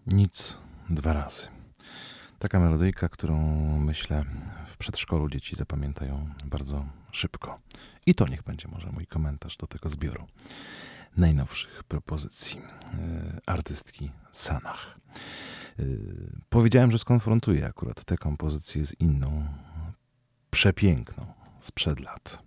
Nic 0.08 0.58
dwa 0.90 1.14
razy. 1.14 1.48
Taka 2.40 2.60
melodyjka, 2.60 3.10
którą 3.10 3.38
myślę 3.80 4.26
w 4.68 4.78
przedszkolu 4.78 5.30
dzieci 5.30 5.56
zapamiętają 5.56 6.30
bardzo 6.46 6.86
szybko. 7.12 7.60
I 8.06 8.16
to 8.16 8.28
niech 8.28 8.44
będzie 8.44 8.68
może 8.68 8.92
mój 8.92 9.08
komentarz 9.08 9.58
do 9.58 9.68
tego 9.68 9.90
zbioru 9.90 10.28
najnowszych 11.18 11.84
propozycji 11.84 12.62
e, 12.62 13.40
artystki 13.46 14.12
Sanach. 14.32 14.96
E, 15.80 15.84
powiedziałem, 16.50 16.92
że 16.92 17.00
skonfrontuję 17.00 17.66
akurat 17.66 18.04
tę 18.04 18.18
kompozycję 18.18 18.86
z 18.86 19.00
inną, 19.00 19.46
przepiękną 20.50 21.26
sprzed 21.60 22.00
lat. 22.00 22.44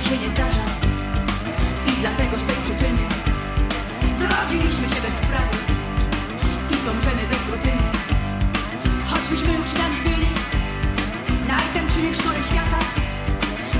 Się 0.00 0.18
nie 0.18 0.30
zdarza 0.30 0.64
i 1.86 2.00
dlatego 2.00 2.36
z 2.36 2.44
tej 2.44 2.56
przyczyny 2.56 2.98
zrodziliśmy 4.18 4.88
się 4.88 5.02
bez 5.02 5.14
sprawy 5.14 5.49
Choćbyśmy 9.30 9.60
uczniami 9.60 9.96
byli, 10.04 10.26
najtępszymi 11.48 12.10
w 12.10 12.16
szkole 12.16 12.42
świata, 12.42 12.78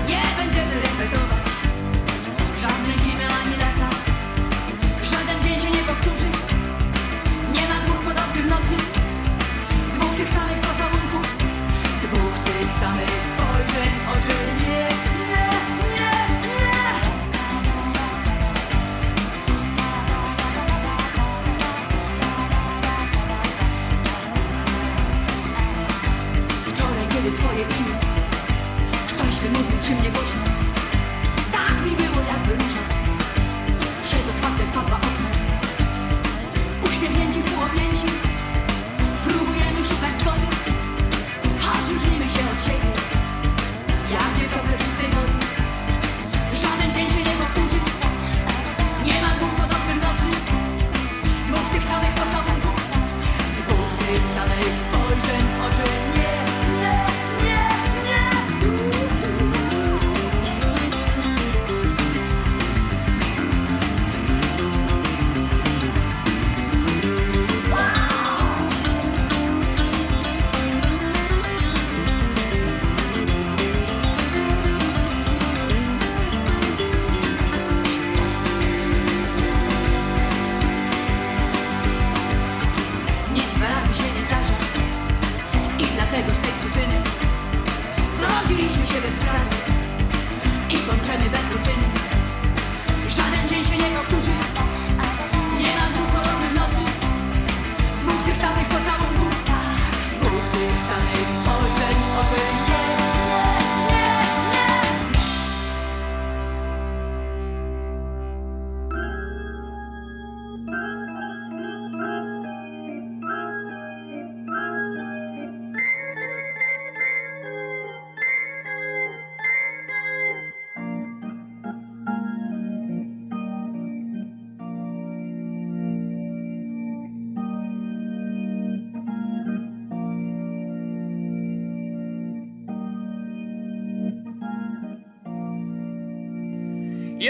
nie 0.09 0.23
będziemy 0.37 0.75
repetować 0.75 1.50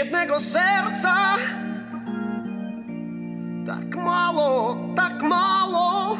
jednego 0.03 0.39
serca. 0.39 1.15
Tak 3.65 3.95
mało, 3.95 4.77
tak 4.95 5.21
mało. 5.21 6.17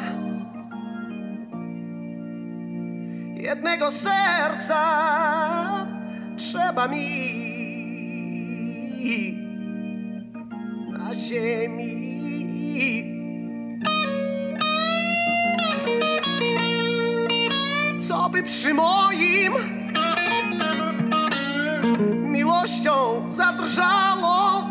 Jednego 3.34 3.90
serca 3.90 4.82
trzeba 6.36 6.88
mi 6.88 7.08
na 10.92 11.14
ziemi. 11.14 12.12
Co 18.08 18.28
by 18.30 18.42
przy 18.42 18.74
moim 18.74 19.81
miłością 22.62 22.90
zadrżało, 23.30 24.64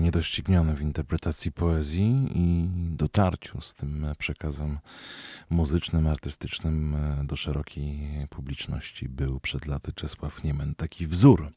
niedościgniony 0.00 0.74
w 0.74 0.80
interpretacji 0.80 1.52
poezji 1.52 2.32
i 2.34 2.68
dotarciu 2.96 3.60
z 3.60 3.74
tym 3.74 4.06
przekazem 4.18 4.78
muzycznym, 5.50 6.06
artystycznym 6.06 6.96
do 7.24 7.36
szerokiej 7.36 8.26
publiczności 8.30 9.08
był 9.08 9.40
przed 9.40 9.66
laty 9.66 9.92
Czesław 9.92 10.44
Niemen. 10.44 10.74
Taki 10.74 11.06
wzór 11.06 11.52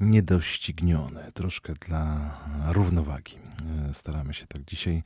niedościgniony, 0.00 1.32
troszkę 1.34 1.74
dla 1.74 2.36
równowagi. 2.72 3.34
Staramy 3.92 4.34
się 4.34 4.46
tak 4.46 4.64
dzisiaj. 4.64 5.02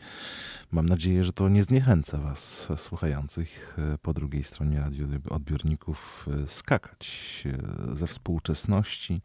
Mam 0.71 0.89
nadzieję, 0.89 1.25
że 1.25 1.33
to 1.33 1.49
nie 1.49 1.63
zniechęca 1.63 2.19
Was, 2.19 2.69
słuchających 2.77 3.77
po 4.03 4.13
drugiej 4.15 4.45
stronie 4.45 4.81
radioodbiorników, 4.81 6.27
skakać 6.47 7.45
ze 7.93 8.07
współczesności 8.07 9.23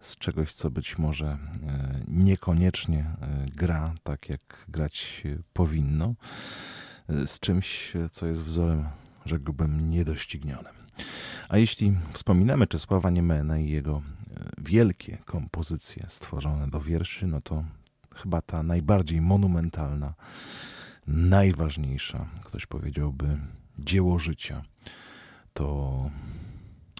z 0.00 0.16
czegoś, 0.16 0.52
co 0.52 0.70
być 0.70 0.98
może 0.98 1.26
e, 1.26 1.38
niekoniecznie 2.08 2.98
e, 2.98 3.46
gra 3.56 3.94
tak, 4.02 4.28
jak 4.28 4.64
grać 4.68 5.22
powinno, 5.52 6.14
e, 7.08 7.26
z 7.26 7.40
czymś, 7.40 7.92
co 8.12 8.26
jest 8.26 8.44
wzorem, 8.44 8.84
rzekłbym, 9.26 9.90
niedoścignionym. 9.90 10.72
A 11.48 11.58
jeśli 11.58 11.96
wspominamy 12.12 12.66
Czesława 12.66 13.10
Niemena 13.10 13.58
i 13.58 13.70
jego 13.70 14.02
wielkie 14.58 15.18
kompozycje 15.24 16.04
stworzone 16.08 16.68
do 16.68 16.80
wierszy, 16.80 17.26
no 17.26 17.40
to 17.40 17.64
chyba 18.14 18.42
ta 18.42 18.62
najbardziej 18.62 19.20
monumentalna, 19.20 20.14
najważniejsza, 21.06 22.28
ktoś 22.44 22.66
powiedziałby, 22.66 23.38
dzieło 23.78 24.18
życia, 24.18 24.62
to 25.52 26.10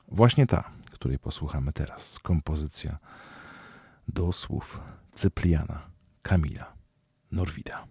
właśnie 0.08 0.46
ta, 0.46 0.70
której 0.98 1.18
posłuchamy 1.18 1.72
teraz. 1.72 2.18
Kompozycja 2.18 2.98
do 4.08 4.32
słów 4.32 4.80
Cypriana 5.14 5.90
Kamila 6.22 6.72
Norwida. 7.32 7.86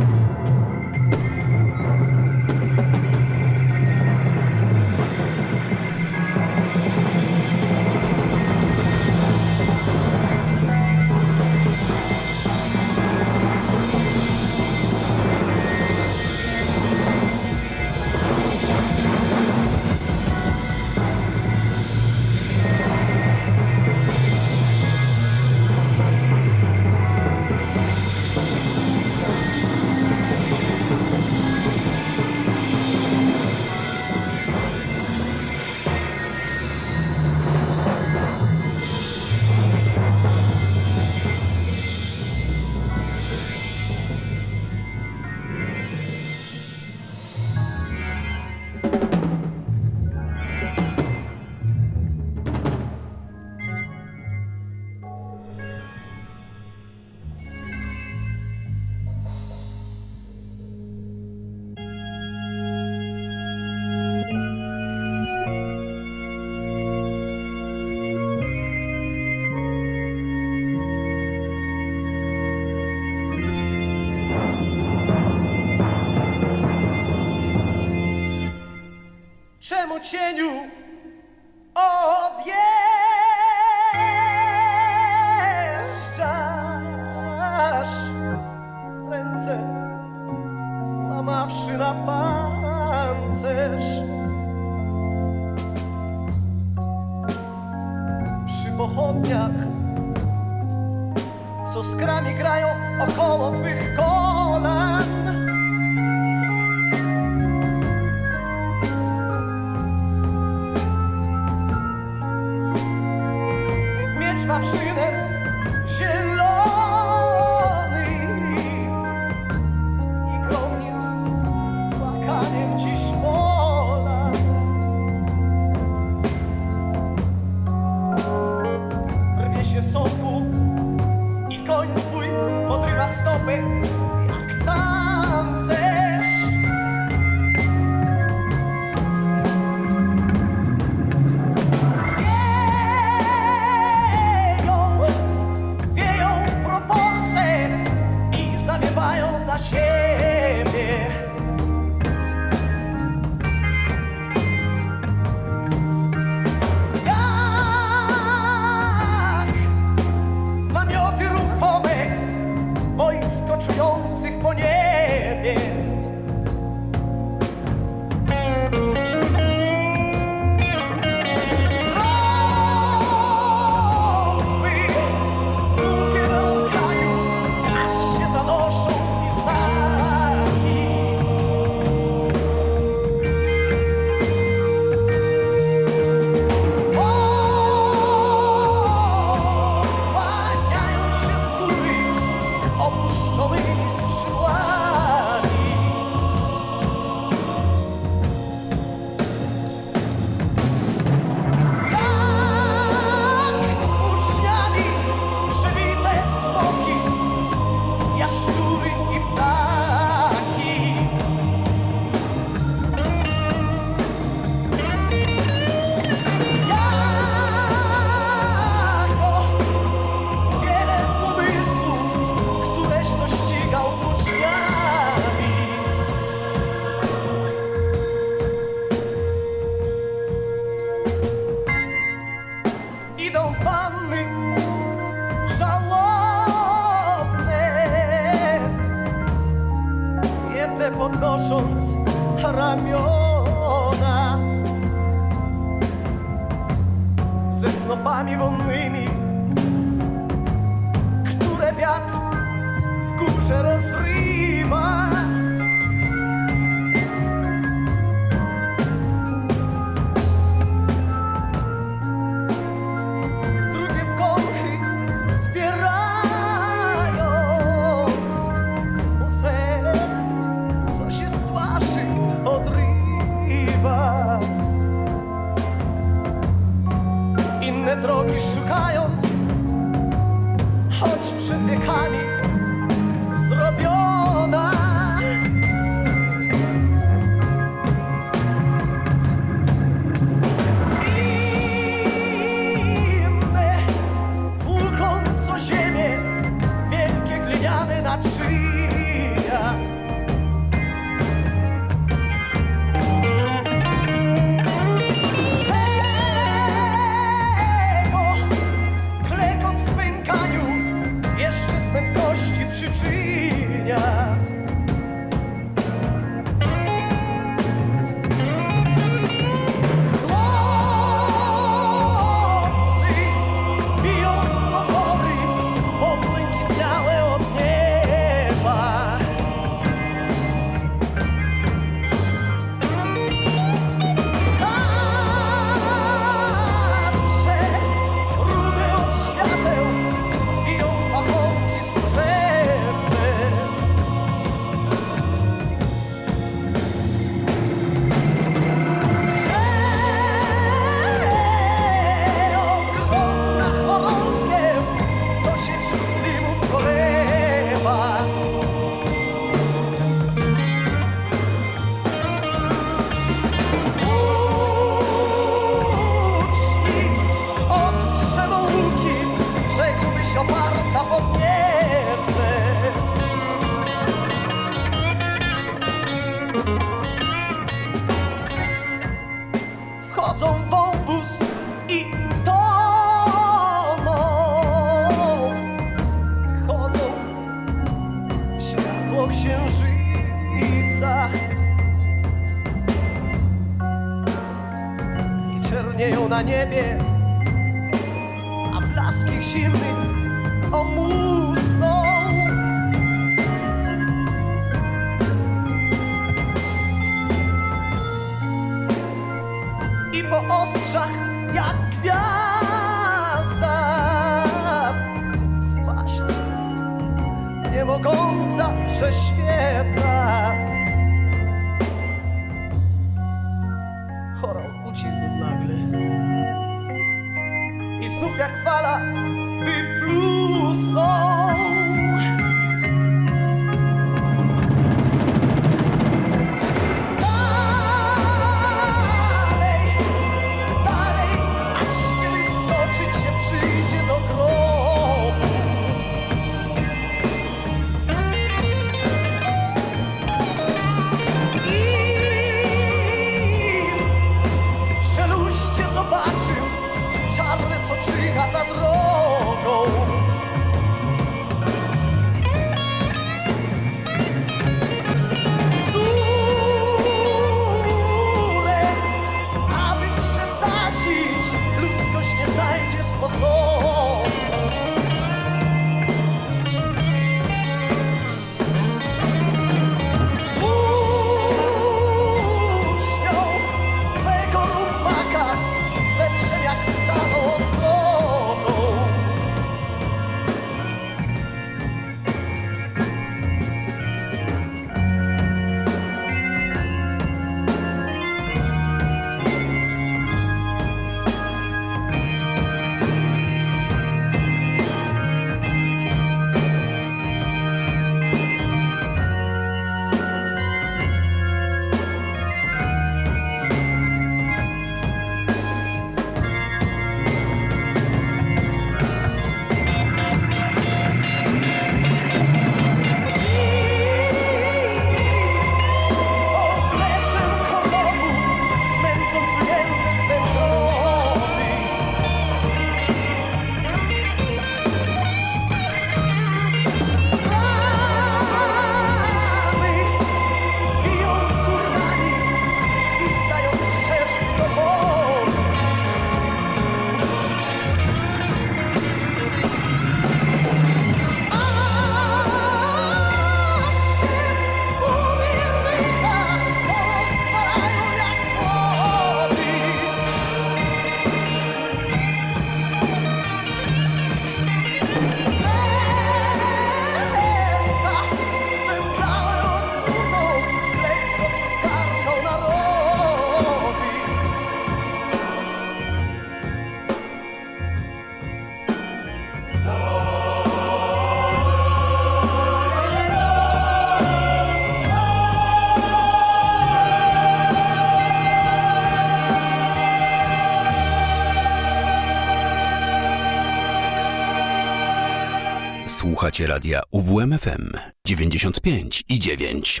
Słuchacie 596.46 596.66
radia 596.66 597.02
UWMFM 597.10 597.90
95 598.26 599.24
i 599.28 599.38
9. 599.38 600.00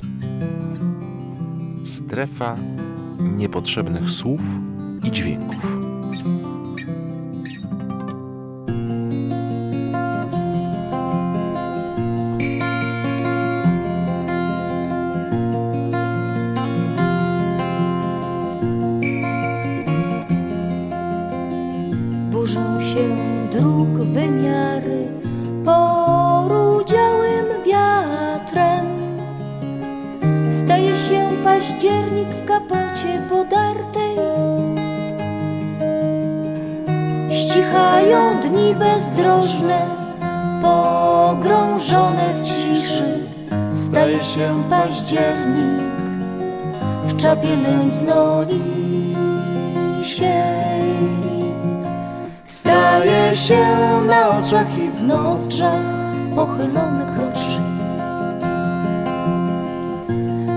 Strefa 1.84 2.56
niepotrzebnych 3.20 4.10
słów 4.10 4.40
i 5.04 5.10
dźwięków. 5.10 5.75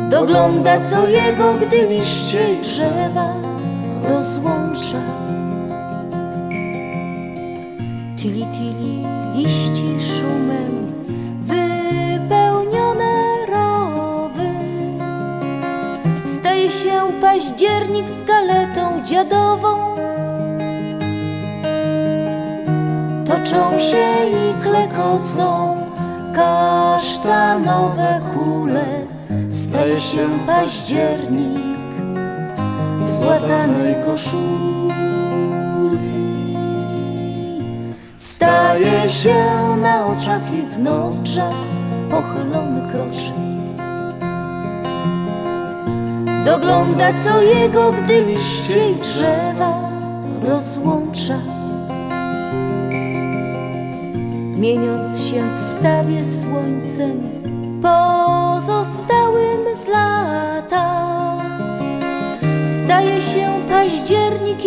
Dogląda 0.09 0.81
co 0.81 1.07
jego, 1.07 1.53
gdy 1.53 1.87
liście 1.87 2.53
i 2.53 2.61
drzewa 2.61 3.33
rozłącza. 4.03 5.01
Tili 8.17 8.45
tili 8.45 9.05
liści 9.35 9.97
szumem 10.01 10.93
wypełnione 11.41 13.13
rowy. 13.47 14.49
Staje 16.39 16.71
się 16.71 16.91
październik 17.21 18.09
z 18.09 18.23
kaletą 18.27 19.03
dziadową. 19.05 19.95
Toczą 23.25 23.79
się 23.79 24.07
i 24.29 24.63
klekocą 24.63 25.77
kasztanowe 26.35 28.19
kule 28.33 28.98
staje 29.79 30.01
się 30.01 30.29
październik 30.47 31.59
w 33.03 33.07
złatanej 33.07 33.95
koszuli. 34.05 34.39
Staje 38.17 39.09
się 39.09 39.35
na 39.81 40.05
oczach 40.05 40.53
i 40.53 40.61
w 40.75 40.79
nozdrzach 40.79 41.53
pochylony 42.09 42.81
kroczy. 42.91 43.33
Dogląda 46.45 47.13
co 47.23 47.41
jego, 47.41 47.91
gdy 47.91 48.25
liście 48.25 48.91
i 48.91 48.95
drzewa 48.95 49.89
rozłącza. 50.47 51.39
Mieniąc 54.57 55.19
się 55.19 55.43
w 55.55 55.59
stawie 55.59 56.25
słońcem 56.25 57.21
pozostałym 57.81 59.18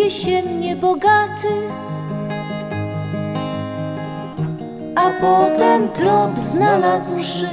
jesiennie 0.05 0.76
bogaty, 0.76 1.48
a 4.96 5.11
potem 5.20 5.88
trop 5.88 6.38
znalazłszy 6.48 7.48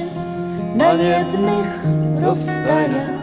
na 0.74 0.92
niebnych 0.92 1.84
rozstajach. 2.22 3.20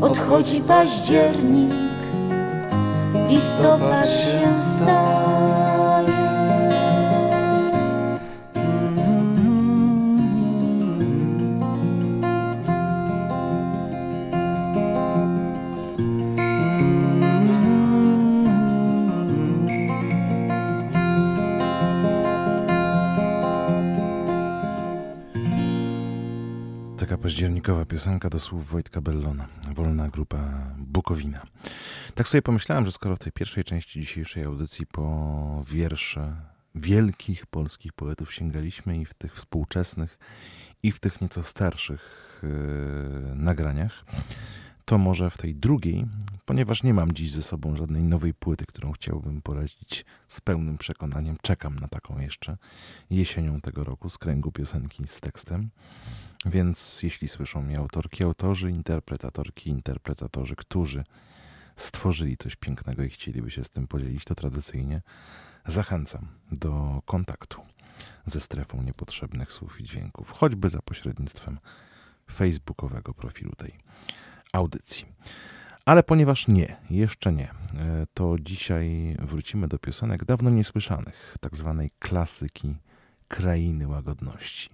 Odchodzi 0.00 0.60
październik, 0.60 1.72
listopad 3.28 4.06
się 4.06 4.60
staje. 4.60 5.15
Październikowa 27.66 27.86
piosenka 27.86 28.30
do 28.30 28.38
słów 28.38 28.68
Wojtka 28.68 29.00
Bellona, 29.00 29.48
wolna 29.74 30.08
grupa 30.08 30.70
Bukowina. 30.78 31.46
Tak 32.14 32.28
sobie 32.28 32.42
pomyślałem, 32.42 32.86
że 32.86 32.92
skoro 32.92 33.16
w 33.16 33.18
tej 33.18 33.32
pierwszej 33.32 33.64
części 33.64 34.00
dzisiejszej 34.00 34.44
audycji 34.44 34.86
po 34.86 35.64
wiersze 35.66 36.36
wielkich 36.74 37.46
polskich 37.46 37.92
poetów 37.92 38.34
sięgaliśmy 38.34 38.98
i 38.98 39.04
w 39.04 39.14
tych 39.14 39.34
współczesnych, 39.34 40.18
i 40.82 40.92
w 40.92 41.00
tych 41.00 41.20
nieco 41.20 41.44
starszych 41.44 42.42
yy, 42.42 43.34
nagraniach, 43.34 44.04
to 44.84 44.98
może 44.98 45.30
w 45.30 45.38
tej 45.38 45.54
drugiej, 45.54 46.06
ponieważ 46.44 46.82
nie 46.82 46.94
mam 46.94 47.12
dziś 47.12 47.30
ze 47.30 47.42
sobą 47.42 47.76
żadnej 47.76 48.02
nowej 48.02 48.34
płyty, 48.34 48.66
którą 48.66 48.92
chciałbym 48.92 49.42
polecić 49.42 50.04
z 50.28 50.40
pełnym 50.40 50.78
przekonaniem, 50.78 51.36
czekam 51.42 51.78
na 51.78 51.88
taką 51.88 52.18
jeszcze 52.18 52.56
jesienią 53.10 53.60
tego 53.60 53.84
roku 53.84 54.10
z 54.10 54.18
kręgu 54.18 54.52
piosenki 54.52 55.08
z 55.08 55.20
tekstem. 55.20 55.70
Więc 56.46 57.02
jeśli 57.02 57.28
słyszą 57.28 57.62
mnie 57.62 57.78
autorki, 57.78 58.24
autorzy, 58.24 58.70
interpretatorki, 58.70 59.70
interpretatorzy, 59.70 60.56
którzy 60.56 61.04
stworzyli 61.76 62.36
coś 62.36 62.56
pięknego 62.56 63.02
i 63.02 63.10
chcieliby 63.10 63.50
się 63.50 63.64
z 63.64 63.70
tym 63.70 63.86
podzielić, 63.86 64.24
to 64.24 64.34
tradycyjnie 64.34 65.02
zachęcam 65.66 66.28
do 66.52 67.02
kontaktu 67.04 67.62
ze 68.24 68.40
strefą 68.40 68.82
niepotrzebnych 68.82 69.52
słów 69.52 69.80
i 69.80 69.84
dźwięków, 69.84 70.30
choćby 70.30 70.68
za 70.68 70.82
pośrednictwem 70.82 71.58
facebookowego 72.30 73.14
profilu 73.14 73.52
tej 73.52 73.78
audycji. 74.52 75.06
Ale 75.84 76.02
ponieważ 76.02 76.48
nie, 76.48 76.76
jeszcze 76.90 77.32
nie, 77.32 77.50
e, 77.50 78.06
to 78.14 78.36
dzisiaj 78.40 79.16
wrócimy 79.18 79.68
do 79.68 79.78
piosenek 79.78 80.24
dawno 80.24 80.50
niesłyszanych, 80.50 81.36
tak 81.40 81.56
zwanej 81.56 81.90
klasyki 81.98 82.76
krainy 83.28 83.88
łagodności. 83.88 84.70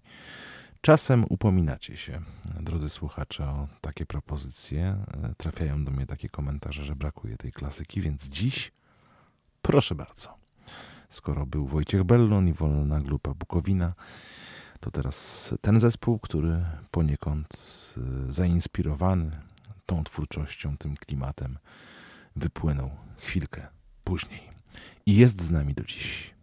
Czasem 0.82 1.24
upominacie 1.28 1.96
się, 1.96 2.20
drodzy 2.60 2.90
słuchacze, 2.90 3.44
o 3.44 3.68
takie 3.80 4.06
propozycje. 4.06 4.96
E, 5.22 5.34
Trafiają 5.36 5.84
do 5.84 5.92
mnie 5.92 6.06
takie 6.06 6.28
komentarze, 6.28 6.84
że 6.84 6.96
brakuje 6.96 7.36
tej 7.36 7.52
klasyki, 7.52 8.00
więc 8.00 8.28
dziś 8.28 8.72
proszę 9.62 9.94
bardzo. 9.94 10.34
Skoro 11.08 11.46
był 11.46 11.66
Wojciech 11.66 12.04
Bellon 12.04 12.48
i 12.48 12.52
wolna 12.52 13.00
grupa 13.00 13.34
Bukowina, 13.34 13.94
to 14.80 14.90
teraz 14.90 15.50
ten 15.60 15.80
zespół, 15.80 16.18
który 16.18 16.64
poniekąd 16.90 17.54
e, 17.96 18.32
zainspirowany 18.32 19.30
tą 19.86 20.04
twórczością, 20.04 20.78
tym 20.78 20.96
klimatem, 20.96 21.58
wypłynął 22.36 22.90
chwilkę 23.18 23.66
później. 24.04 24.50
I 25.06 25.16
jest 25.16 25.42
z 25.42 25.50
nami 25.50 25.74
do 25.74 25.84
dziś. 25.84 26.34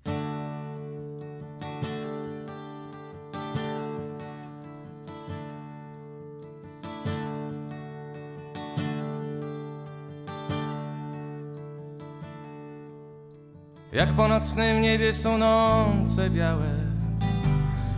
Po 14.19 14.27
nocnym 14.27 14.81
niebie 14.81 15.13
są 15.13 15.37
noce 15.37 16.29
białe, 16.29 16.75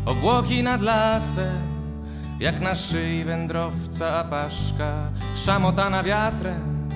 obłoki 0.06 0.64
nad 0.64 0.82
lasem, 0.82 1.62
jak 2.40 2.62
na 2.62 2.76
szyi 2.76 3.24
wędrowca 3.24 4.20
apaszka, 4.20 4.94
szamotana 5.36 6.04
wiatrem. 6.04 6.90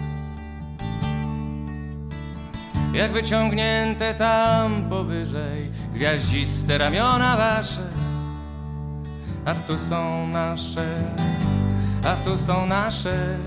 Jak 2.93 3.11
wyciągnięte 3.11 4.13
tam 4.13 4.89
powyżej 4.89 5.71
gwiaździste 5.93 6.77
ramiona 6.77 7.37
wasze, 7.37 7.87
a 9.45 9.53
tu 9.53 9.79
są 9.79 10.27
nasze, 10.27 11.03
a 12.03 12.15
tu 12.15 12.37
są 12.37 12.65
nasze. 12.65 13.37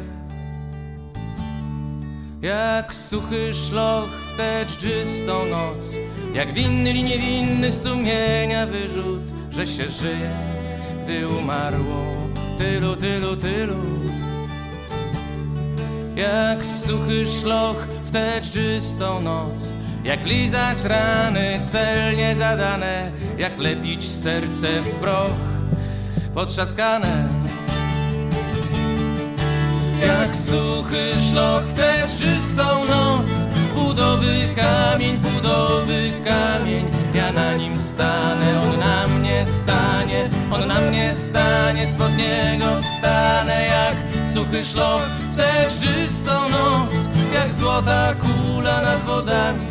Jak 2.42 2.94
suchy 2.94 3.54
szloch 3.54 4.08
w 4.08 4.36
tę 4.36 4.64
dżdżystą 4.66 5.44
noc 5.44 5.94
Jak 6.34 6.52
winny 6.52 6.92
li 6.92 7.02
niewinny 7.02 7.72
sumienia 7.72 8.66
wyrzut 8.66 9.22
Że 9.50 9.66
się 9.66 9.90
żyje, 9.90 10.36
gdy 11.04 11.28
umarło 11.28 12.04
tylu, 12.58 12.96
tylu, 12.96 13.36
tylu. 13.36 13.82
Jak 16.16 16.66
suchy 16.66 17.26
szloch 17.26 17.76
w 18.04 18.10
tę 18.10 18.40
dżdżystą 18.40 19.20
noc 19.20 19.74
Jak 20.04 20.26
lizać 20.26 20.84
rany 20.84 21.58
celnie 21.62 22.36
zadane 22.36 23.10
Jak 23.38 23.58
lepić 23.58 24.08
serce 24.08 24.82
w 24.82 24.94
proch 24.94 25.32
potrzaskane 26.34 27.27
jak 30.06 30.36
suchy 30.36 31.12
szlok 31.30 31.64
w 31.64 31.74
tę 31.74 32.06
czystą 32.18 32.84
noc. 32.84 33.46
Budowy 33.74 34.48
kamień, 34.56 35.18
budowy 35.18 36.12
kamień. 36.24 36.84
Ja 37.14 37.32
na 37.32 37.56
nim 37.56 37.80
stanę, 37.80 38.62
on 38.62 38.78
na 38.78 39.06
mnie 39.06 39.46
stanie. 39.46 40.28
On 40.50 40.68
na 40.68 40.80
mnie 40.80 41.14
stanie, 41.14 41.86
spod 41.86 42.16
niego 42.16 42.82
stanę 42.98 43.66
Jak 43.66 43.96
suchy 44.34 44.64
szlok 44.64 45.02
w 45.32 45.36
tę 45.36 45.66
czystą 45.80 46.48
noc. 46.48 47.08
Jak 47.34 47.52
złota 47.52 48.14
kula 48.14 48.82
nad 48.82 49.04
wodami. 49.04 49.66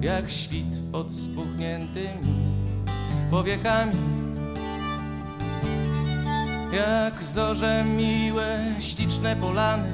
Jak 0.00 0.30
świt 0.30 0.92
pod 0.92 1.12
spuchniętymi 1.12 2.42
powiekami 3.30 4.21
jak 6.72 7.22
zorze 7.22 7.84
miłe, 7.84 8.58
śliczne 8.80 9.36
polany, 9.36 9.88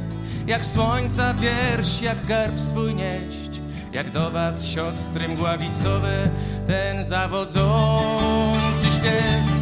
jak 0.46 0.66
słońca 0.66 1.34
pierś, 1.34 2.02
jak 2.02 2.26
garb 2.26 2.60
swój 2.60 2.94
nieść, 2.94 3.60
jak 3.92 4.10
do 4.10 4.30
was 4.30 4.66
siostry 4.66 5.28
mgławicowe, 5.28 6.28
ten 6.66 7.04
zawodzący 7.04 8.86
śpiew. 8.86 9.58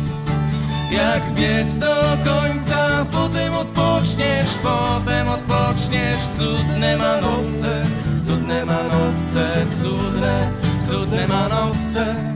Jak 0.91 1.35
biec 1.35 1.79
do 1.79 1.95
końca, 2.25 3.07
potem 3.13 3.55
odpoczniesz, 3.55 4.55
potem 4.63 5.29
odpoczniesz, 5.29 6.21
cudne 6.37 6.97
manowce, 6.97 7.83
cudne 8.27 8.67
manowce, 8.67 9.67
cudne, 9.83 10.53
cudne 10.89 11.29
manowce. 11.29 12.36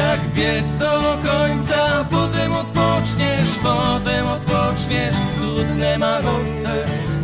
Jak 0.00 0.20
biec 0.34 0.76
do 0.76 1.18
końca, 1.28 2.04
potem 2.10 2.52
odpoczniesz, 2.52 3.58
potem 3.62 4.28
odpoczniesz. 4.28 5.16
Cudne 5.38 5.98
manowce, 5.98 6.72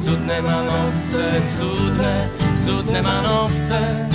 cudne 0.01 0.43
manowce, 0.43 1.23
cudne, 1.59 2.29
cudne 2.67 3.03
manowce. 3.03 4.09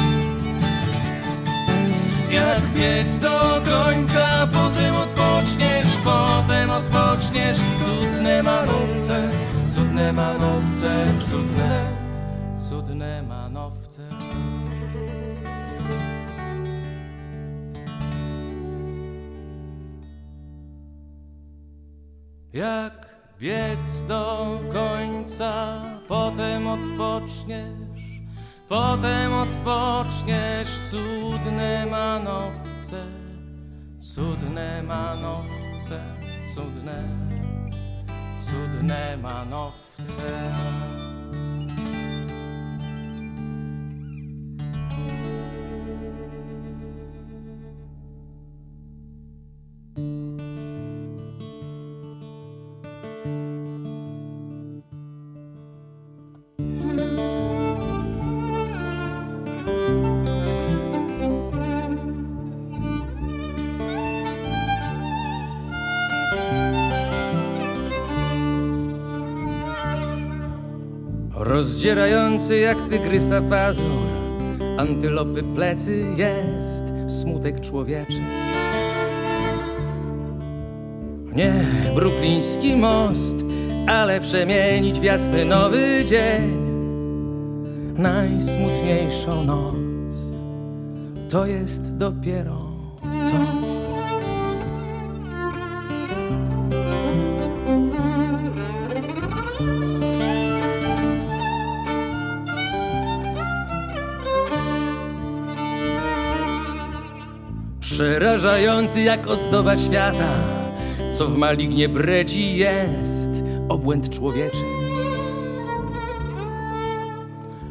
Jak 2.32 2.62
biec 2.76 3.20
do 3.20 3.62
końca, 3.72 4.48
potem 4.54 4.96
odpoczniesz, 4.96 5.98
potem 6.04 6.70
odpoczniesz. 6.70 7.60
Cudne 7.86 8.44
manowce, 8.44 9.30
cudne 9.76 10.14
manowce, 10.14 10.90
cudne, 11.30 11.86
cudne 12.70 13.24
manowce. 13.24 13.81
Jak 22.54 23.10
biec 23.40 24.04
do 24.08 24.60
końca, 24.74 25.82
potem 26.08 26.68
odpoczniesz, 26.68 28.26
potem 28.70 29.34
odpoczniesz, 29.34 30.80
cudne 30.92 31.86
manowce, 31.86 33.06
cudne 34.00 34.84
manowce, 34.84 36.02
cudne, 36.56 37.04
cudne 38.40 39.18
manowce. 39.18 40.52
Rozdzierający 71.62 72.58
jak 72.58 72.78
tygrysa 72.90 73.42
pazur 73.42 74.08
Antylopy 74.78 75.44
plecy 75.44 76.06
jest 76.18 76.84
smutek 77.20 77.60
człowieczy. 77.60 78.22
Nie 81.36 81.54
brukliński 81.96 82.76
most 82.76 83.46
Ale 83.88 84.22
przemienić 84.22 85.00
w 85.00 85.04
jasny 85.04 85.46
nowy 85.46 86.06
dzień. 86.06 86.58
Najsmutniejszą 87.98 89.44
noc 89.44 90.16
To 91.30 91.46
jest 91.46 91.98
dopiero 91.98 92.72
coś 93.24 93.61
Przerażający 108.02 109.02
jak 109.02 109.28
ozdoba 109.28 109.78
świata, 109.78 110.34
co 111.12 111.28
w 111.28 111.38
malignie 111.38 111.90
bredzi 111.90 112.58
jest 112.58 113.30
obłęd 113.70 114.10
człowieczy. 114.10 114.64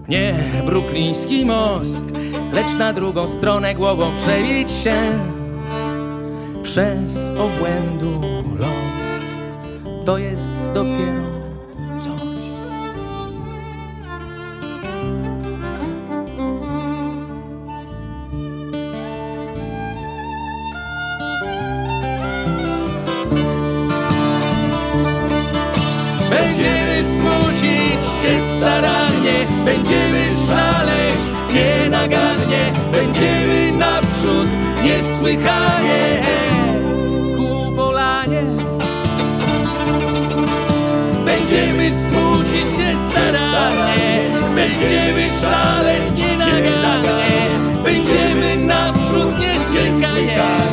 Nie 0.09 0.35
brukliński 0.67 1.45
most, 1.45 2.05
lecz 2.53 2.75
na 2.75 2.93
drugą 2.93 3.29
stronę 3.29 3.75
głową 3.75 4.11
przebić 4.17 4.71
się 4.71 4.95
przez 6.63 7.31
obłędu 7.39 8.21
los. 8.59 9.23
To 10.05 10.19
jest 10.19 10.53
dopiero 10.75 11.20
będziemy 29.65 30.31
szaleć 30.49 31.21
nienagannie, 31.53 32.73
będziemy 32.93 33.73
naprzód 33.73 34.49
niesłychanie. 34.83 36.23
Ku 37.37 37.73
polanie. 37.77 38.43
Będziemy 41.25 41.91
smucić 41.93 42.77
się 42.77 42.97
starannie, 43.11 44.21
będziemy 44.55 45.31
szaleć 45.31 46.13
nienagannie, 46.13 47.49
będziemy 47.85 48.57
naprzód 48.57 49.39
niesłychanie 49.39 50.70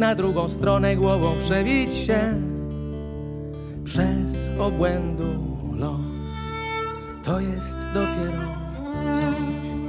na 0.00 0.14
drugą 0.14 0.48
stronę 0.48 0.96
głową 0.96 1.38
przebić 1.38 1.94
się 1.94 2.34
przez 3.84 4.50
obłędu 4.58 5.24
los. 5.72 6.00
To 7.24 7.40
jest 7.40 7.78
dopiero 7.94 8.42
coś. 9.12 9.79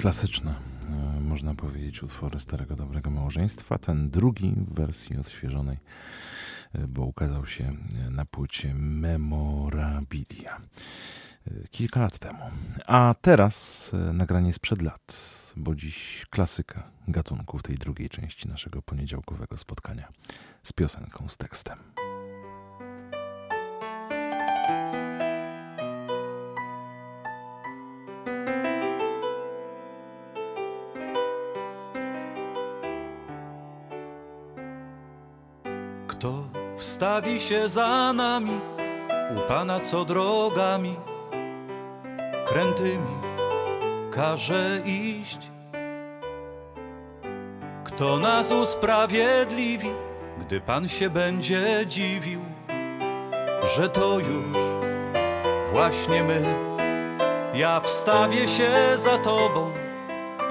Klasyczne, 0.00 0.54
e, 1.16 1.20
można 1.20 1.54
powiedzieć, 1.54 2.02
utwory 2.02 2.40
Starego 2.40 2.76
Dobrego 2.76 3.10
Małżeństwa. 3.10 3.78
Ten 3.78 4.10
drugi 4.10 4.54
w 4.56 4.74
wersji 4.74 5.16
odświeżonej, 5.16 5.76
e, 6.72 6.86
bo 6.86 7.04
ukazał 7.04 7.46
się 7.46 7.64
e, 8.06 8.10
na 8.10 8.24
płycie 8.24 8.74
Memorabilia 8.74 10.60
kilka 11.70 12.00
lat 12.00 12.18
temu. 12.18 12.38
A 12.86 13.14
teraz 13.20 13.90
nagranie 14.12 14.52
sprzed 14.52 14.82
lat, 14.82 15.34
bo 15.56 15.74
dziś 15.74 16.26
klasyka 16.30 16.90
gatunku 17.08 17.58
w 17.58 17.62
tej 17.62 17.76
drugiej 17.76 18.08
części 18.08 18.48
naszego 18.48 18.82
poniedziałkowego 18.82 19.56
spotkania 19.56 20.08
z 20.62 20.72
piosenką, 20.72 21.28
z 21.28 21.36
tekstem. 21.36 21.78
Wstawi 37.00 37.40
się 37.40 37.68
za 37.68 38.12
nami, 38.12 38.60
u 39.36 39.48
Pana 39.48 39.80
co 39.80 40.04
drogami 40.04 40.96
krętymi 42.46 43.16
każe 44.10 44.80
iść? 44.84 45.38
Kto 47.84 48.18
nas 48.18 48.52
usprawiedliwi, 48.52 49.90
gdy 50.38 50.60
Pan 50.60 50.88
się 50.88 51.10
będzie 51.10 51.84
dziwił, 51.86 52.40
że 53.76 53.88
to 53.88 54.18
już 54.18 54.58
właśnie 55.72 56.22
my? 56.24 56.42
Ja 57.54 57.80
wstawię 57.80 58.48
się 58.48 58.70
za 58.96 59.18
Tobą 59.18 59.70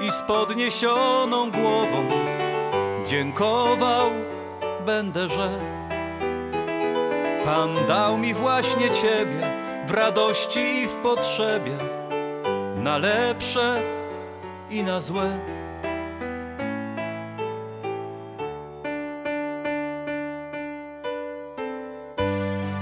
i 0.00 0.10
z 0.10 0.22
podniesioną 0.22 1.50
głową 1.50 2.08
dziękował 3.06 4.10
będę, 4.86 5.28
że 5.28 5.69
Pan 7.44 7.86
dał 7.88 8.18
mi 8.18 8.34
właśnie 8.34 8.90
Ciebie 8.90 9.46
w 9.86 9.90
radości 9.90 10.60
i 10.60 10.86
w 10.86 10.94
potrzebie, 10.94 11.78
na 12.76 12.98
lepsze 12.98 13.82
i 14.70 14.82
na 14.82 15.00
złe. 15.00 15.38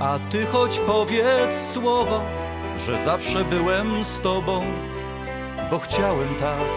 A 0.00 0.18
Ty 0.30 0.46
choć 0.46 0.78
powiedz 0.78 1.70
słowo, 1.72 2.20
że 2.86 2.98
zawsze 2.98 3.44
byłem 3.44 4.04
z 4.04 4.20
Tobą, 4.20 4.64
bo 5.70 5.78
chciałem 5.78 6.34
tak 6.34 6.68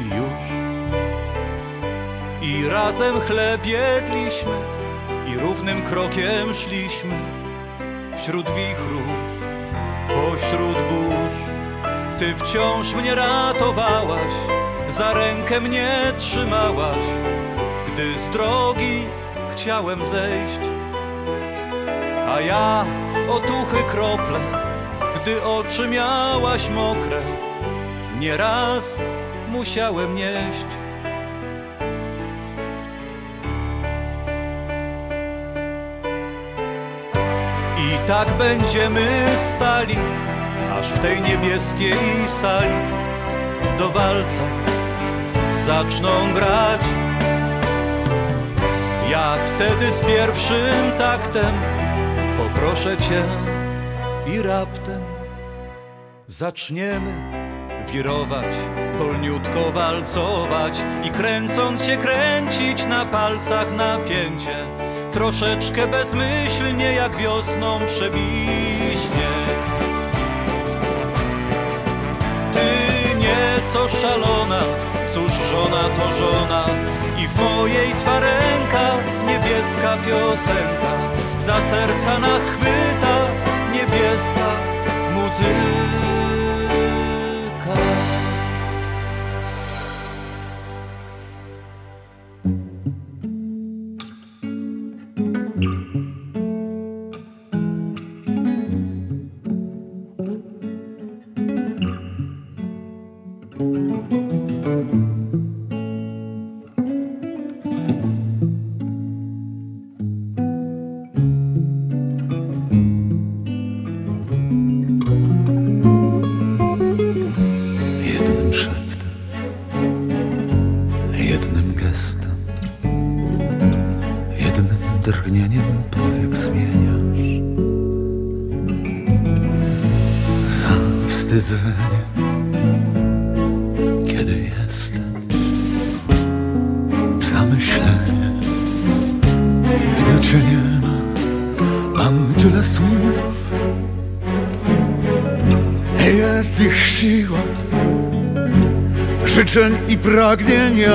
i 0.00 0.04
już. 0.04 0.46
I 2.42 2.68
razem 2.68 3.20
chleb 3.20 3.66
jedliśmy 3.66 4.75
i 5.26 5.38
równym 5.38 5.82
krokiem 5.82 6.54
szliśmy 6.54 7.14
wśród 8.16 8.46
wichrów, 8.50 9.16
pośród 10.08 10.76
burz. 10.88 11.36
Ty 12.18 12.34
wciąż 12.34 12.94
mnie 12.94 13.14
ratowałaś, 13.14 14.32
za 14.88 15.14
rękę 15.14 15.60
mnie 15.60 15.90
trzymałaś, 16.18 16.98
gdy 17.86 18.18
z 18.18 18.28
drogi 18.28 19.04
chciałem 19.52 20.04
zejść. 20.04 20.60
A 22.28 22.40
ja 22.40 22.84
otuchy 23.30 23.82
krople, 23.90 24.40
gdy 25.22 25.42
oczy 25.42 25.88
miałaś 25.88 26.68
mokre, 26.70 27.20
nieraz 28.18 29.00
musiałem 29.48 30.14
nieść. 30.14 30.75
Tak 38.06 38.38
będziemy 38.38 39.26
stali, 39.36 39.96
aż 40.78 40.86
w 40.86 40.98
tej 40.98 41.22
niebieskiej 41.22 41.98
sali 42.26 42.74
do 43.78 43.88
walca 43.88 44.42
zaczną 45.64 46.34
grać. 46.34 46.80
Ja 49.10 49.34
wtedy 49.54 49.92
z 49.92 50.00
pierwszym 50.00 50.92
taktem 50.98 51.52
poproszę 52.38 52.96
cię 52.96 53.22
i 54.34 54.42
raptem 54.42 55.00
zaczniemy 56.26 57.12
wirować, 57.92 58.54
wolniutko 58.98 59.72
walcować 59.72 60.84
i 61.04 61.10
kręcąc 61.10 61.84
się 61.84 61.96
kręcić 61.96 62.86
na 62.86 63.06
palcach 63.06 63.72
napięcie 63.76 64.85
troszeczkę 65.16 65.86
bezmyślnie 65.86 66.92
jak 66.92 67.16
wiosną 67.16 67.86
przebiśnie. 67.86 69.32
Ty 72.52 72.68
nieco 73.18 73.88
szalona, 73.88 74.60
cóż 75.14 75.32
żona 75.50 75.82
to 75.82 76.16
żona 76.18 76.64
i 77.18 77.28
w 77.28 77.36
mojej 77.40 77.92
twa 77.92 78.20
ręka 78.20 78.90
niebieska 79.26 79.96
piosenka 80.06 80.92
za 81.40 81.60
serca 81.70 82.18
nas 82.18 82.42
chwyta 82.42 83.16
niebieska 83.72 84.48
muzyka. 85.14 86.15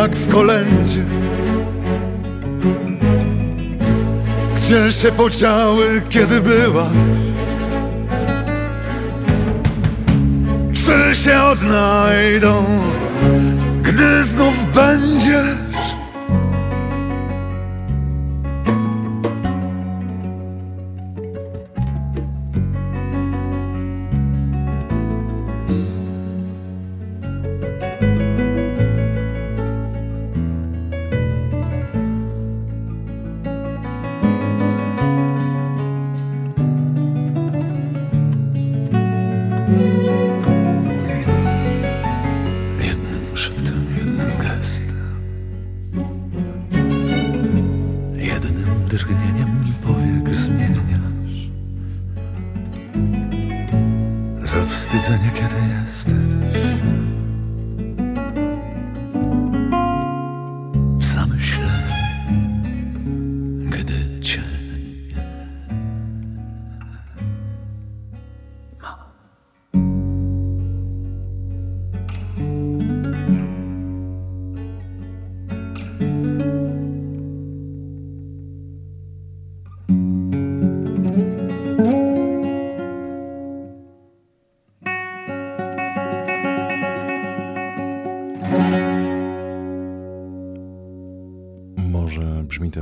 Jak 0.01 0.15
w 0.15 0.31
kolędzie, 0.33 1.03
Życie 4.71 4.91
się 4.91 5.11
podziały, 5.11 6.01
kiedy 6.09 6.41
była? 6.41 6.89
Czy 10.73 11.15
się 11.15 11.41
odnajdą, 11.41 12.65
gdy 13.81 14.23
znów 14.23 14.73
będziesz 14.73 15.60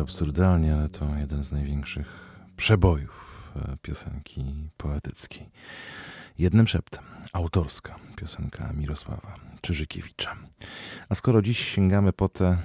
absurdalnie, 0.10 0.76
ale 0.76 0.90
to 0.90 1.06
jeden 1.18 1.44
z 1.44 1.52
największych 1.52 2.36
przebojów 2.58 3.52
e, 3.56 3.78
piosenki 3.82 4.70
poetyckiej. 4.78 5.50
Jednym 6.38 6.68
szeptem, 6.68 7.04
autorska 7.34 7.96
piosenka 8.16 8.74
Mirosława 8.74 9.36
Czyżykiewicza. 9.62 10.36
A 11.10 11.16
skoro 11.16 11.42
dziś 11.42 11.60
sięgamy 11.60 12.14
po 12.14 12.30
te, 12.30 12.58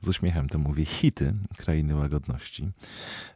z 0.00 0.08
uśmiechem 0.08 0.48
to 0.48 0.58
mówię, 0.58 0.84
hity 0.84 1.34
Krainy 1.56 1.96
Łagodności, 1.96 2.70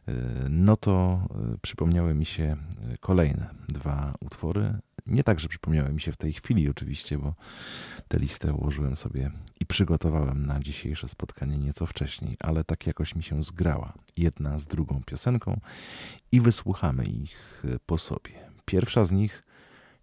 e, 0.07 0.13
no 0.49 0.77
to 0.77 1.21
e, 1.53 1.57
przypomniały 1.61 2.13
mi 2.15 2.25
się 2.25 2.43
e, 2.43 2.97
kolejne 2.99 3.49
dwa 3.67 4.13
utwory. 4.19 4.73
Nie 5.07 5.23
tak, 5.23 5.39
że 5.39 5.47
przypomniały 5.47 5.93
mi 5.93 6.01
się 6.01 6.11
w 6.11 6.17
tej 6.17 6.33
chwili 6.33 6.69
oczywiście, 6.69 7.17
bo 7.17 7.35
tę 8.07 8.19
listę 8.19 8.53
ułożyłem 8.53 8.95
sobie 8.95 9.31
i 9.59 9.65
przygotowałem 9.65 10.45
na 10.45 10.59
dzisiejsze 10.59 11.07
spotkanie 11.07 11.57
nieco 11.57 11.85
wcześniej, 11.85 12.37
ale 12.39 12.63
tak 12.63 12.87
jakoś 12.87 13.15
mi 13.15 13.23
się 13.23 13.43
zgrała 13.43 13.93
jedna 14.17 14.59
z 14.59 14.65
drugą 14.65 15.01
piosenką 15.05 15.59
i 16.31 16.41
wysłuchamy 16.41 17.05
ich 17.05 17.63
po 17.85 17.97
sobie. 17.97 18.31
Pierwsza 18.65 19.05
z 19.05 19.11
nich 19.11 19.43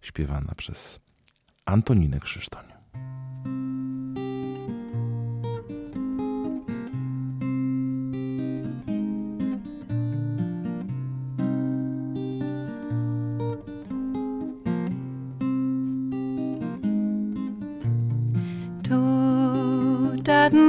śpiewana 0.01 0.55
przez 0.55 0.99
Antoninę 1.65 2.19
Krzysztoń. 2.19 2.74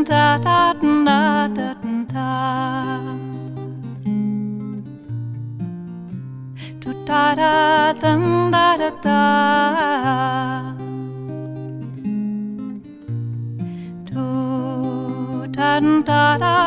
da 0.06 0.38
da 0.38 0.72
da 0.80 1.48
da 1.48 1.74
da 2.12 3.00
do 6.80 6.92
da 7.04 7.34
da 7.34 7.92
da 8.00 8.16
da 8.52 8.76
da 8.76 8.90
da. 9.02 9.20
Do 14.04 15.46
da 15.56 15.80
da 15.80 16.38
da. 16.38 16.65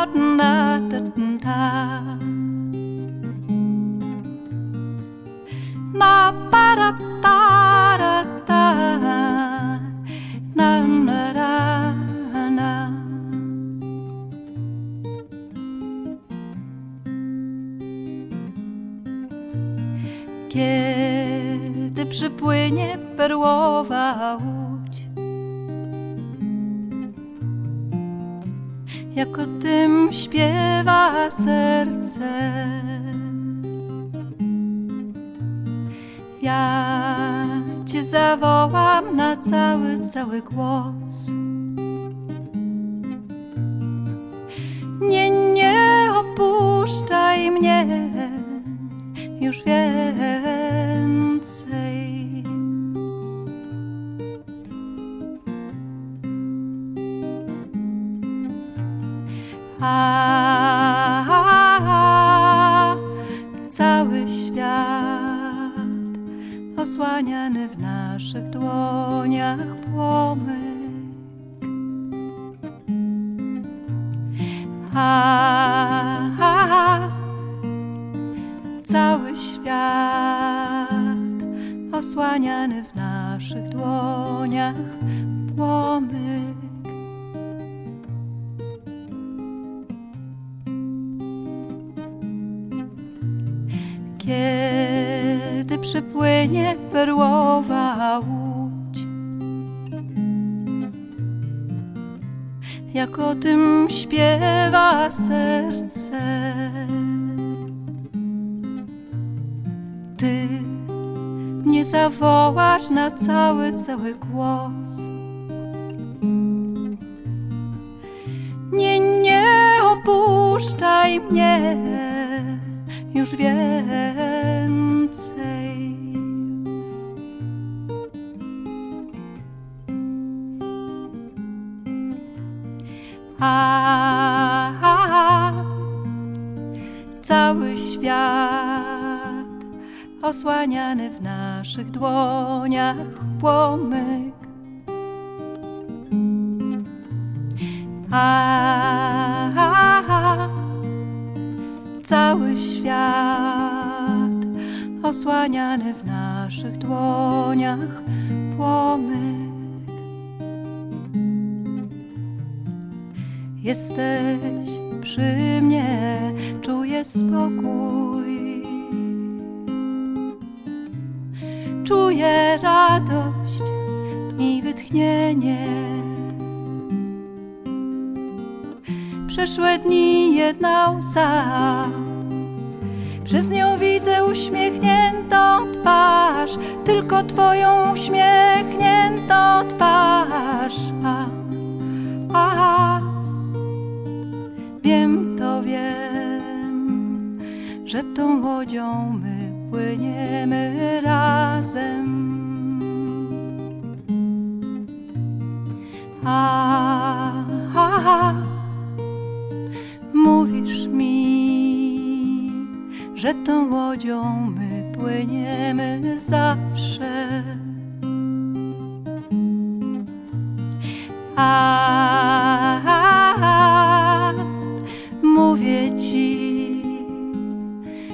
mówię 225.23 225.99
ci, 225.99 226.83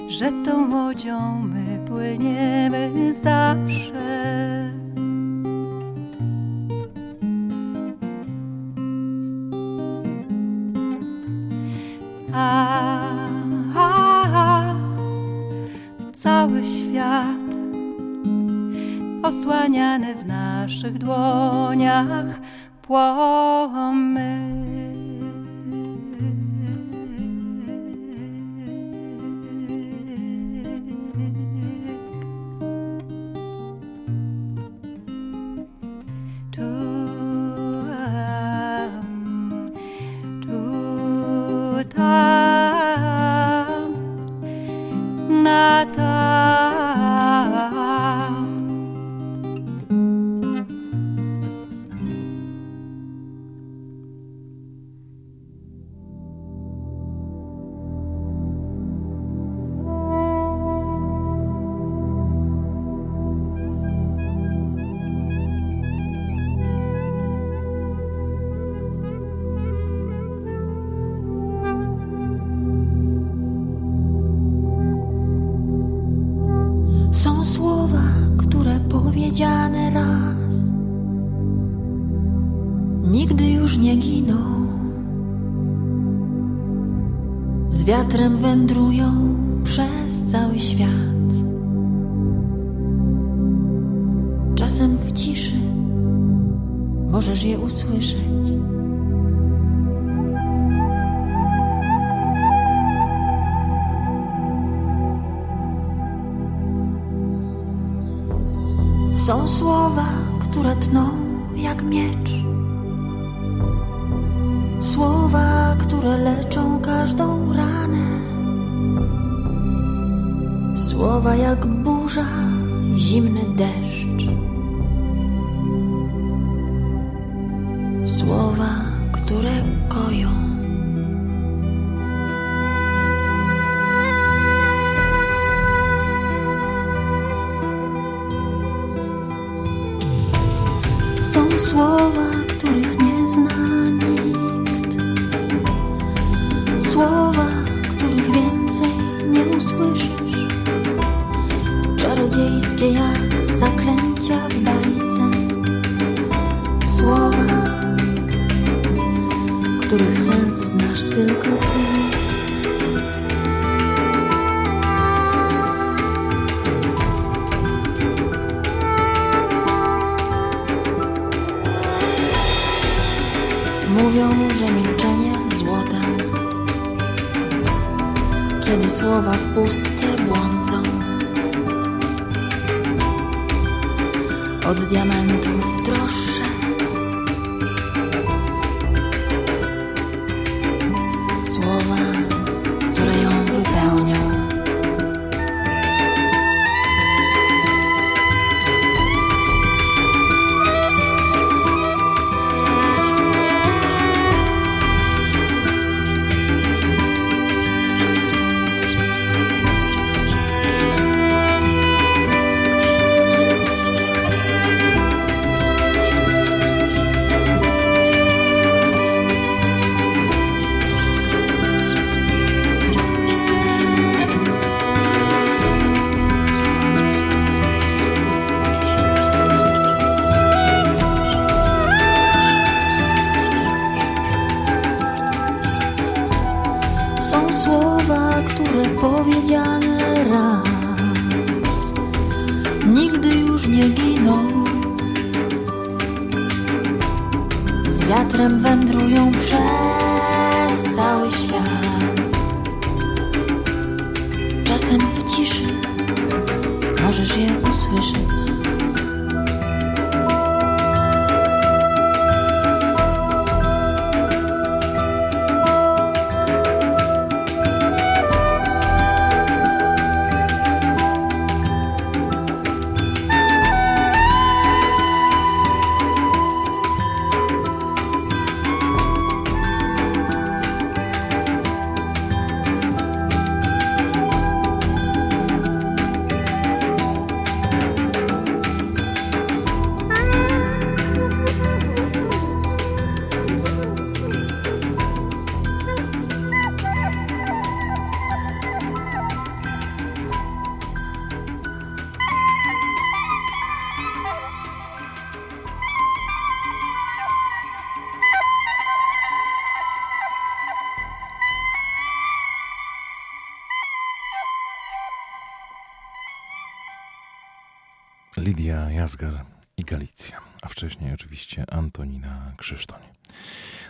że 0.09 0.31
tą 0.45 0.71
łodzią 0.71 1.41
my 1.41 1.79
płyniemy 1.87 3.13
zawsze. 3.13 4.35
A, 12.33 12.75
cały 16.13 16.63
świat 16.65 17.55
osłaniany 19.23 20.15
w 20.15 20.25
naszych 20.25 20.97
dłoniach 20.97 22.44
poids 22.87 24.14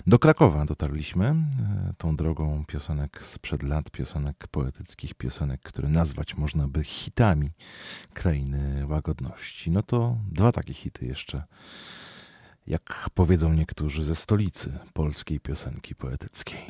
Do 0.07 0.19
Krakowa 0.19 0.65
dotarliśmy 0.65 1.25
e, 1.25 1.35
tą 1.97 2.15
drogą 2.15 2.65
piosenek 2.67 3.23
sprzed 3.23 3.63
lat, 3.63 3.91
piosenek 3.91 4.47
poetyckich, 4.47 5.13
piosenek, 5.13 5.61
które 5.61 5.89
nazwać 5.89 6.37
można 6.37 6.67
by 6.67 6.83
hitami 6.83 7.51
krainy 8.13 8.87
łagodności. 8.87 9.71
No 9.71 9.83
to 9.83 10.17
dwa 10.31 10.51
takie 10.51 10.73
hity 10.73 11.05
jeszcze, 11.05 11.43
jak 12.67 13.09
powiedzą 13.13 13.53
niektórzy, 13.53 14.03
ze 14.03 14.15
stolicy 14.15 14.79
polskiej 14.93 15.39
piosenki 15.39 15.95
poetyckiej. 15.95 16.65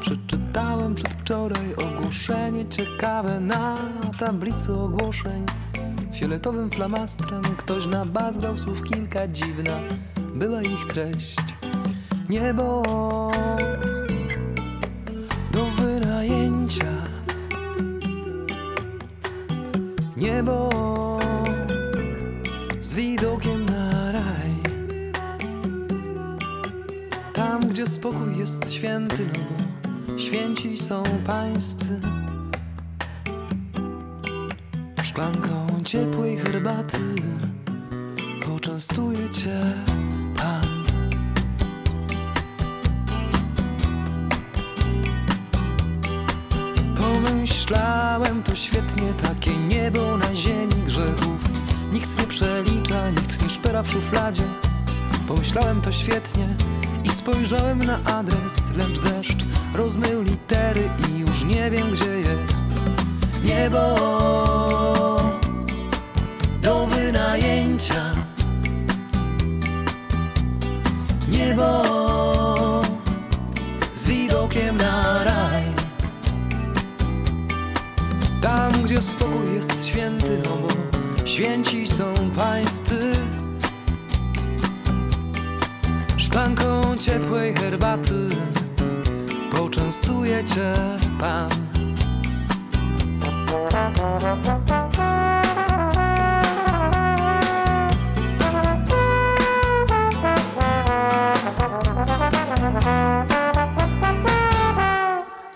Przeczytałem 0.00 0.94
przedwczoraj 0.94 1.74
ogłoszenie 1.74 2.68
ciekawe 2.68 3.40
Na 3.40 3.76
tablicy 4.18 4.74
ogłoszeń. 4.74 5.46
Fioletowym 6.14 6.70
flamastrem 6.70 7.42
Ktoś 7.42 7.86
nabazgrał 7.86 8.58
słów 8.58 8.82
kilka 8.82 9.28
dziwna. 9.28 9.80
Była 10.34 10.62
ich 10.62 10.86
treść. 10.86 11.36
Niebo. 12.28 12.82
Do 15.52 15.64
wynajęcia. 15.64 16.92
Niebo 20.16 20.81
spokój 28.02 28.38
jest 28.38 28.72
święty, 28.72 29.26
no 29.32 29.44
bo 29.44 30.18
święci 30.18 30.78
są 30.78 31.02
pańscy. 31.26 32.00
Szklanką 35.02 35.66
ciepłej 35.84 36.38
herbaty 36.38 36.98
poczęstuje 38.46 39.30
cię 39.30 39.60
Pan. 40.36 40.84
Pomyślałem 46.98 48.42
to 48.42 48.54
świetnie, 48.54 49.14
takie 49.22 49.56
niebo 49.56 50.16
na 50.16 50.34
ziemi 50.34 50.82
grzechów. 50.86 51.50
Nikt 51.92 52.18
nie 52.18 52.26
przelicza, 52.26 53.10
nikt 53.10 53.42
nie 53.42 53.50
szpera 53.50 53.82
w 53.82 53.90
szufladzie. 53.90 54.44
Pomyślałem 55.28 55.80
to 55.80 55.92
świetnie 55.92 56.56
spojrzałem 57.22 57.78
na 57.78 57.98
adres, 58.04 58.54
lecz 58.76 59.00
deszcz 59.00 59.44
rozmył 59.74 60.22
litery 60.22 60.90
i 61.08 61.18
już 61.18 61.44
nie 61.44 61.70
wiem 61.70 61.90
gdzie 61.90 62.20
jest 62.20 62.54
niebo 63.44 63.96
do 66.62 66.86
wynajęcia. 66.86 68.12
Niebo 71.28 71.82
z 73.96 74.06
widokiem 74.06 74.76
na 74.76 75.24
raj. 75.24 75.62
Tam, 78.42 78.72
gdzie 78.72 79.02
spokój 79.02 79.54
jest 79.54 79.86
święty, 79.86 80.42
no 80.44 80.56
bo 80.56 80.68
święci 81.26 81.86
są 81.86 82.30
pańscy. 82.36 83.12
Szklanką 86.16 86.81
ciepłej 87.04 87.54
herbaty 87.54 88.28
poczęstuje 89.52 90.44
cię 90.44 90.72
Pan. 91.20 91.48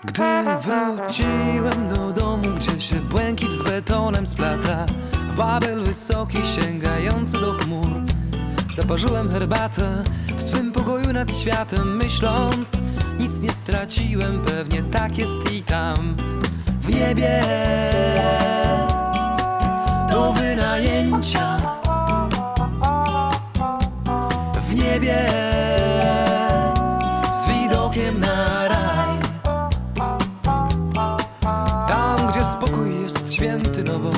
Gdy 0.03 0.23
wróciłem 0.61 1.89
do 1.89 2.11
domu, 2.21 2.47
gdzie 2.55 2.81
się 2.81 2.95
błękit 2.95 3.49
z 3.49 3.61
betonem 3.61 4.27
splata 4.27 4.85
W 5.33 5.35
Babel 5.35 5.83
wysoki 5.83 6.37
sięgający 6.45 7.39
do 7.39 7.53
chmur 7.53 7.87
Zaparzyłem 8.77 9.31
herbatę 9.31 10.03
w 10.37 10.43
swym 10.43 10.66
pokoju 10.87 11.13
nad 11.13 11.35
światem 11.35 11.97
Myśląc, 11.97 12.67
nic 13.19 13.41
nie 13.41 13.51
straciłem, 13.51 14.41
pewnie 14.45 14.83
tak 14.83 15.17
jest 15.17 15.53
i 15.53 15.63
tam. 15.63 16.15
W 16.81 16.89
niebie 16.89 17.43
do 20.09 20.33
wynajęcia. 20.33 21.57
W 24.63 24.75
niebie 24.75 25.29
z 27.33 27.47
widokiem 27.47 28.19
na 28.19 28.67
raj. 28.67 29.19
Tam, 31.87 32.17
gdzie 32.31 32.43
spokój 32.43 33.01
jest 33.01 33.33
święty, 33.33 33.83
no 33.83 33.99
bo 33.99 34.11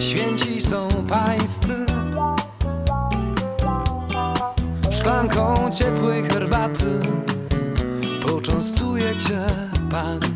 święci 0.00 0.60
są 0.60 0.88
pańscy. 1.08 1.95
Szklanką 5.36 5.70
ciepłej 5.70 6.22
herbaty 6.22 7.00
poczęstuje 8.26 9.16
cię 9.16 9.46
Pan. 9.90 10.35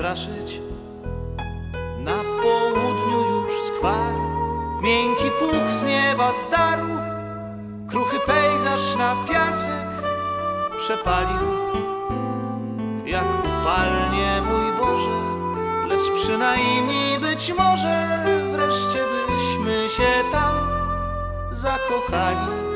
straszyć. 0.00 0.60
Na 1.98 2.16
południu 2.42 3.42
już 3.42 3.52
skwar, 3.62 4.14
miękki 4.82 5.30
puch 5.38 5.72
z 5.72 5.84
nieba 5.84 6.32
zdarł, 6.32 6.86
kruchy 7.88 8.20
pejzaż 8.26 8.96
na 8.96 9.16
piasek 9.28 9.86
przepalił, 10.78 11.48
jak 13.06 13.24
upalnie 13.44 14.42
mój 14.42 14.72
Boże, 14.80 15.20
lecz 15.88 16.22
przynajmniej 16.22 17.18
być 17.18 17.52
może 17.58 18.24
wreszcie 18.52 18.98
byśmy 19.28 19.90
się 19.90 20.30
tam 20.32 20.54
zakochali. 21.50 22.69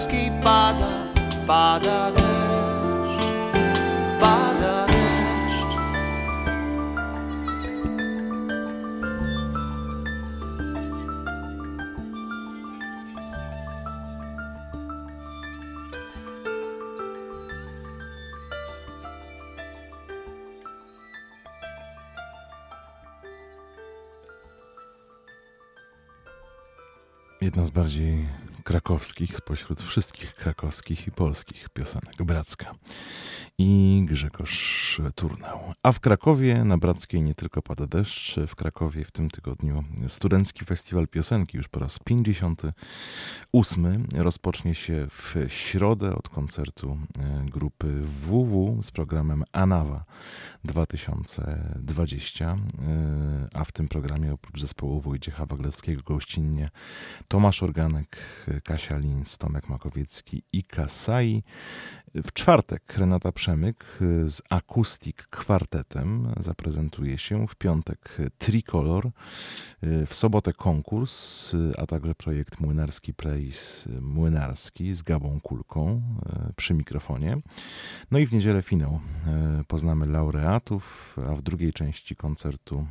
Polski 0.00 0.32
pada, 0.40 1.12
pada 1.46 2.10
deszcz, 2.16 3.24
pada 4.16 4.86
deszcz. 4.88 5.76
Jedna 27.40 27.66
z 27.66 27.70
bardziej 27.70 28.28
krakowskich 28.70 29.36
spośród 29.36 29.82
wszystkich 29.82 30.34
krakowskich 30.34 31.06
i 31.06 31.10
polskich 31.10 31.68
piosenek. 31.68 32.22
Bracka 32.22 32.74
i 33.62 34.02
Grzegorz 34.08 35.00
Turnał. 35.14 35.58
A 35.82 35.92
w 35.92 36.00
Krakowie 36.00 36.64
na 36.64 36.78
Brackiej 36.78 37.22
nie 37.22 37.34
tylko 37.34 37.62
pada 37.62 37.86
deszcz, 37.86 38.36
w 38.48 38.54
Krakowie 38.54 39.04
w 39.04 39.10
tym 39.10 39.30
tygodniu 39.30 39.84
Studencki 40.08 40.64
Festiwal 40.64 41.08
Piosenki. 41.08 41.56
Już 41.56 41.68
po 41.68 41.80
raz 41.80 41.98
58 41.98 44.06
rozpocznie 44.16 44.74
się 44.74 45.06
w 45.10 45.34
środę 45.48 46.14
od 46.14 46.28
koncertu 46.28 46.98
e, 47.18 47.44
grupy 47.50 48.02
WW 48.02 48.82
z 48.82 48.90
programem 48.90 49.44
Anawa 49.52 50.04
2020, 50.64 52.46
e, 52.46 52.56
a 53.54 53.64
w 53.64 53.72
tym 53.72 53.88
programie 53.88 54.32
oprócz 54.32 54.60
zespołu 54.60 55.00
Wojciecha 55.00 55.46
Waglewskiego 55.46 56.02
gościnnie 56.02 56.70
Tomasz 57.28 57.62
Organek, 57.62 58.16
Kasia 58.60 58.98
Lins, 58.98 59.38
Tomek 59.38 59.68
Makowiecki 59.68 60.42
i 60.52 60.64
Kasai. 60.64 61.42
W 62.14 62.32
czwartek 62.32 62.98
Renata 62.98 63.32
Przemyk 63.32 63.84
z 64.26 64.42
Acoustic 64.50 65.16
Kwartetem 65.30 66.34
zaprezentuje 66.40 67.18
się. 67.18 67.46
W 67.46 67.54
piątek 67.54 68.16
Tricolor. 68.38 69.10
W 69.82 70.14
sobotę 70.14 70.52
konkurs, 70.52 71.52
a 71.78 71.86
także 71.86 72.14
projekt 72.14 72.60
Młynarski 72.60 73.14
Place 73.14 73.90
Młynarski 74.00 74.94
z 74.94 75.02
Gabą 75.02 75.40
Kulką 75.40 76.02
e, 76.26 76.52
przy 76.56 76.74
mikrofonie. 76.74 77.38
No 78.10 78.18
i 78.18 78.26
w 78.26 78.32
niedzielę 78.32 78.62
finał. 78.62 79.00
E, 79.26 79.64
poznamy 79.68 80.06
laureatów, 80.06 81.16
a 81.28 81.34
w 81.34 81.42
drugiej 81.42 81.72
części 81.72 82.16
koncertu 82.16 82.86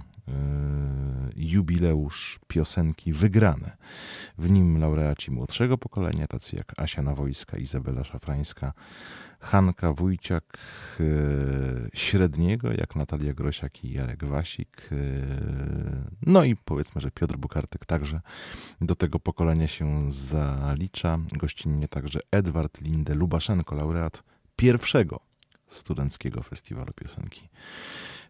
jubileusz 1.36 2.40
piosenki 2.48 3.14
wygrane. 3.14 3.78
W 4.38 4.50
nim 4.50 4.80
laureaci 4.80 5.32
młodszego 5.32 5.78
pokolenia, 5.78 6.28
tacy 6.28 6.56
jak 6.56 6.74
Asia 6.78 7.02
Nawojska, 7.02 7.58
Izabela 7.58 8.04
Szafrańska, 8.04 8.74
Hanka 9.40 9.94
Wójciak 9.94 10.58
e, 11.00 11.04
średniego, 11.94 12.72
jak 12.72 12.96
Natalia 12.96 13.34
Grosiak 13.34 13.84
i 13.84 13.94
Jarek 13.94 14.26
Wasik. 14.26 14.90
E, 14.92 14.96
no 16.26 16.44
i 16.44 16.56
powiedzmy, 16.56 17.02
że 17.02 17.12
Piotr 17.12 17.38
Bukartyk 17.38 17.86
także 17.86 18.22
do 18.82 18.96
tego 18.96 19.20
pokolenia 19.20 19.68
się 19.68 20.12
zalicza. 20.12 21.20
Gościnnie 21.32 21.88
także 21.88 22.20
Edward 22.32 22.82
Linde 22.82 23.16
Lubaszenko, 23.16 23.76
laureat 23.76 24.24
pierwszego 24.56 25.20
studenckiego 25.68 26.44
festiwalu 26.44 26.94
piosenki 26.94 27.50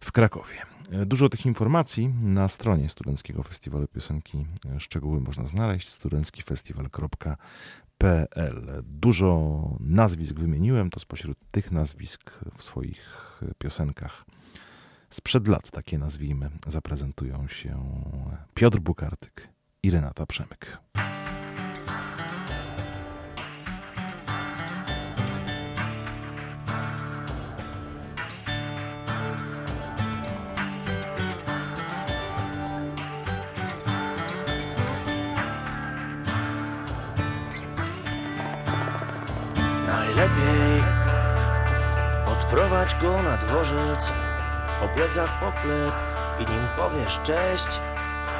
w 0.02 0.12
Krakowie. 0.12 0.79
E, 0.92 1.06
dużo 1.06 1.30
tych 1.30 1.46
informacji 1.46 2.14
na 2.22 2.48
stronie 2.48 2.90
Studenckiego 2.90 3.44
Festiwalu 3.44 3.88
Piosenki. 3.88 4.46
Szczegóły 4.80 5.22
można 5.22 5.48
znaleźć 5.48 5.90
studenckifestiwal.pl. 5.90 8.84
Dużo 8.84 9.62
nazwisk 9.80 10.36
wymieniłem, 10.36 10.90
to 10.90 11.00
spośród 11.00 11.38
tych 11.52 11.72
nazwisk 11.72 12.32
w 12.58 12.64
swoich 12.64 13.40
piosenkach 13.58 14.26
sprzed 15.10 15.48
lat, 15.48 15.72
takie 15.72 15.98
nazwijmy, 15.98 16.50
zaprezentują 16.68 17.48
się 17.48 18.02
Piotr 18.54 18.80
Bukartyk 18.80 19.48
i 19.84 19.92
Renata 19.92 20.26
Przemyk. 20.26 20.78
Go 42.96 43.24
na 43.24 43.38
dworzec, 43.38 44.14
o 44.82 44.88
plecach 44.88 45.40
poklep 45.40 45.94
i 46.40 46.52
nim 46.52 46.68
powiesz 46.78 47.20
cześć. 47.24 47.82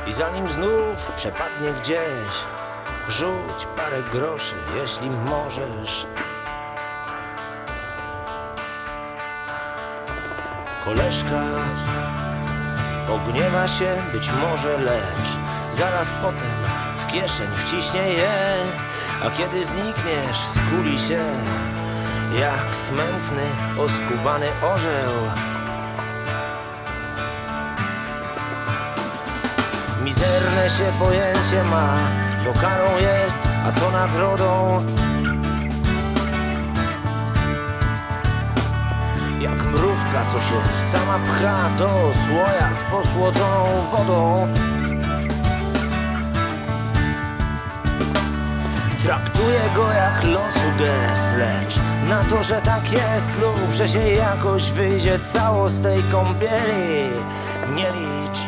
I 0.08 0.14
zanim 0.14 0.50
znów 0.50 1.12
przepadnie 1.16 1.74
gdzieś, 1.74 2.34
rzuć 3.08 3.68
parę 3.76 4.04
groszy, 4.04 4.56
jeśli 4.76 5.10
możesz. 5.10 6.08
Koleżka 10.86 11.44
pogniewa 13.08 13.68
się 13.68 14.04
być 14.12 14.32
może, 14.32 14.78
lecz 14.78 15.40
zaraz 15.72 16.12
potem 16.22 16.58
w 16.98 17.08
kieszeń 17.08 17.48
wciśnie 17.56 18.02
je, 18.02 18.56
a 19.24 19.30
kiedy 19.30 19.66
znikniesz, 19.66 20.38
skuli 20.38 21.00
się 21.00 21.24
jak 22.34 22.76
smętny, 22.76 23.44
oskubany 23.78 24.48
orzeł. 24.62 25.12
Mizerne 30.04 30.70
się 30.70 30.92
pojęcie 31.00 31.64
ma, 31.64 31.94
co 32.44 32.62
karą 32.62 32.98
jest, 32.98 33.40
a 33.68 33.80
co 33.80 33.92
nagrodą. 33.92 34.86
Jak 39.40 39.64
mrówka, 39.64 40.26
co 40.28 40.42
się 40.42 40.56
sama 40.92 41.20
pcha 41.20 41.70
do 41.78 41.90
słoja 42.26 42.74
z 42.74 42.82
posłodzoną 42.92 43.82
wodą. 43.92 44.48
Traktuję 49.04 49.60
go 49.76 49.92
jak 49.92 50.24
losu 50.24 50.70
gest, 50.78 51.28
lecz 51.38 51.80
na 52.10 52.24
to, 52.24 52.44
że 52.44 52.62
tak 52.62 52.92
jest 52.92 53.36
lub 53.42 53.72
że 53.72 53.88
się 53.88 54.00
jakoś 54.00 54.72
wyjdzie 54.72 55.20
cało 55.20 55.70
z 55.70 55.82
tej 55.82 56.04
kąpieli, 56.04 57.10
nie 57.76 57.92
licz. 57.92 58.40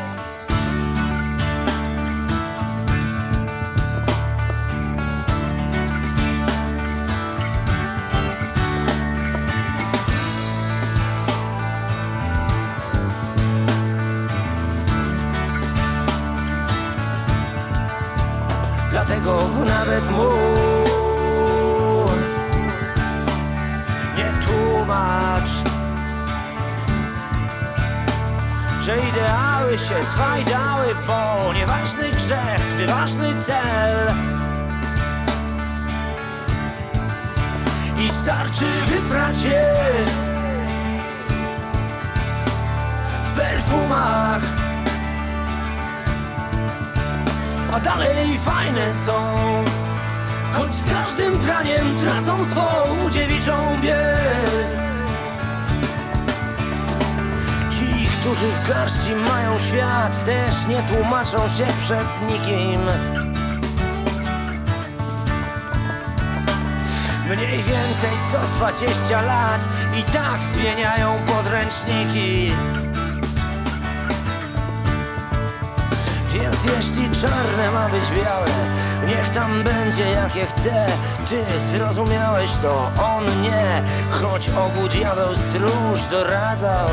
Dlatego 18.91 19.49
nawet 19.65 20.11
mu 20.11 20.70
że 28.91 28.97
ideały 28.97 29.77
się 29.77 30.03
swajdały, 30.03 30.95
bo 31.07 31.53
nieważny 31.53 32.11
grzech, 32.11 32.75
gdy 32.75 32.87
ważny 32.87 33.41
cel. 33.41 34.13
I 37.97 38.11
starczy 38.11 38.65
wybrać 38.87 39.43
je. 39.43 39.75
W 43.23 43.33
perfumach. 43.33 44.41
A 47.73 47.79
dalej 47.79 48.37
fajne 48.37 48.93
są. 49.05 49.35
Choć 50.53 50.75
z 50.75 50.85
każdym 50.85 51.37
praniem 51.37 51.97
tracą 52.03 52.45
swą 52.45 53.09
dziewiczą 53.09 53.77
biel 53.81 54.90
którzy 58.21 58.47
w 58.47 58.67
garści 58.67 59.15
mają 59.29 59.59
świat 59.59 60.25
Też 60.25 60.67
nie 60.67 60.83
tłumaczą 60.83 61.37
się 61.37 61.65
przed 61.85 62.07
nikim. 62.29 62.81
Mniej 67.29 67.57
więcej 67.57 68.11
co 68.31 68.57
20 68.57 69.21
lat 69.21 69.67
I 69.99 70.03
tak 70.03 70.43
zmieniają 70.43 71.13
podręczniki. 71.27 72.51
Więc 76.33 76.57
jeśli 76.65 77.21
czarne 77.21 77.71
ma 77.73 77.89
być 77.89 78.23
białe 78.23 78.49
Niech 79.07 79.29
tam 79.29 79.63
będzie 79.63 80.09
jakie 80.09 80.45
chce. 80.45 80.87
Ty 81.29 81.43
zrozumiałeś 81.71 82.51
to, 82.61 82.91
on 83.03 83.41
nie. 83.41 83.83
Choć 84.11 84.49
obu 84.49 84.87
diabeł 84.87 85.35
stróż 85.35 86.05
doradzał 86.11 86.89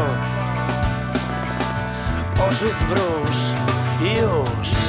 Oczy 2.46 2.56
zbróż 2.56 3.36
już 4.00 4.87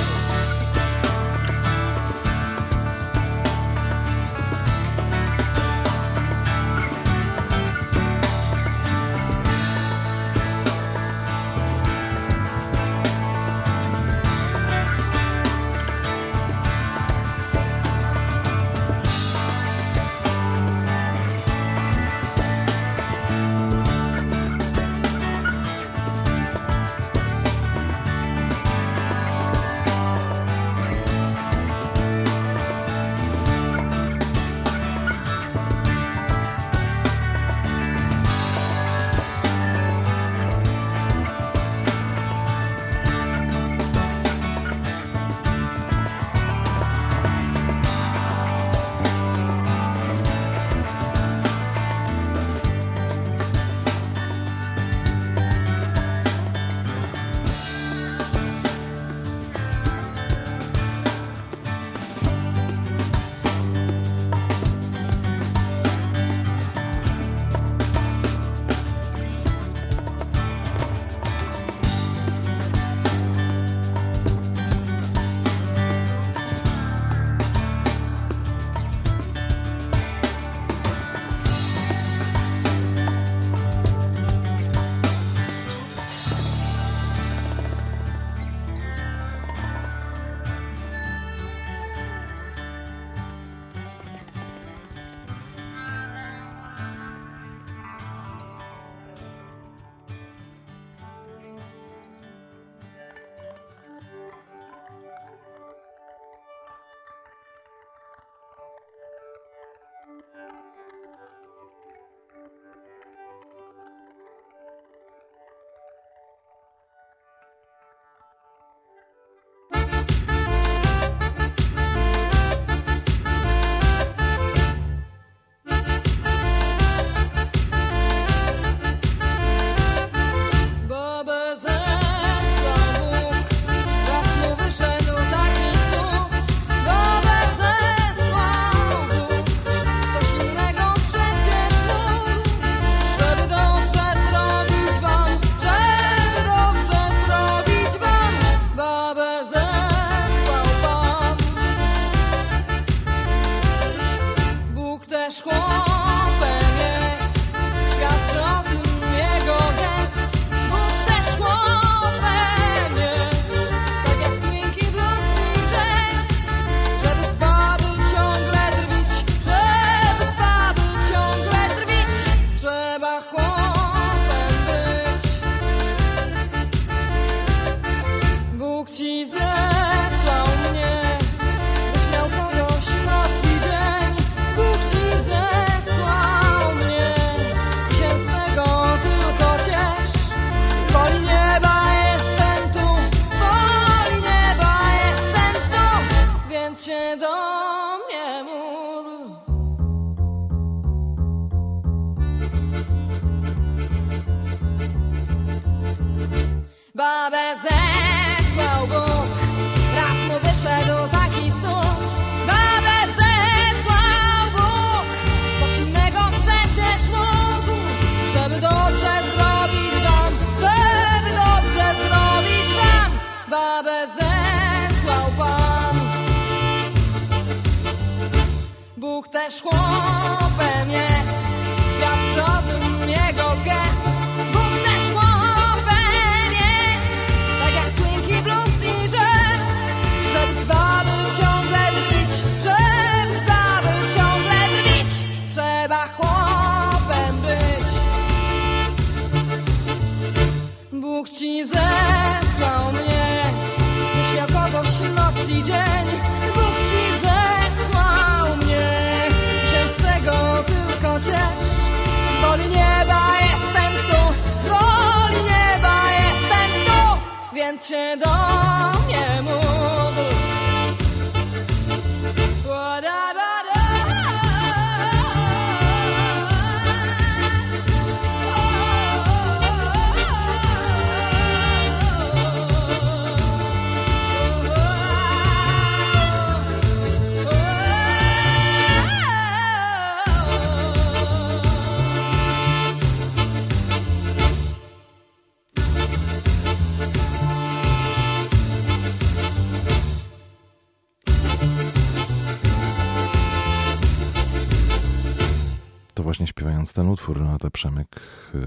Renata 307.60 307.70
Przemyk, 307.70 308.22
yy, 308.54 308.62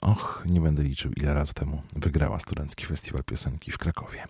och, 0.00 0.44
nie 0.50 0.60
będę 0.60 0.82
liczył 0.82 1.12
ile 1.16 1.34
lat 1.34 1.52
temu 1.52 1.82
wygrała 1.96 2.40
Studencki 2.40 2.86
Festiwal 2.86 3.24
Piosenki 3.24 3.72
w 3.72 3.78
Krakowie. 3.78 4.24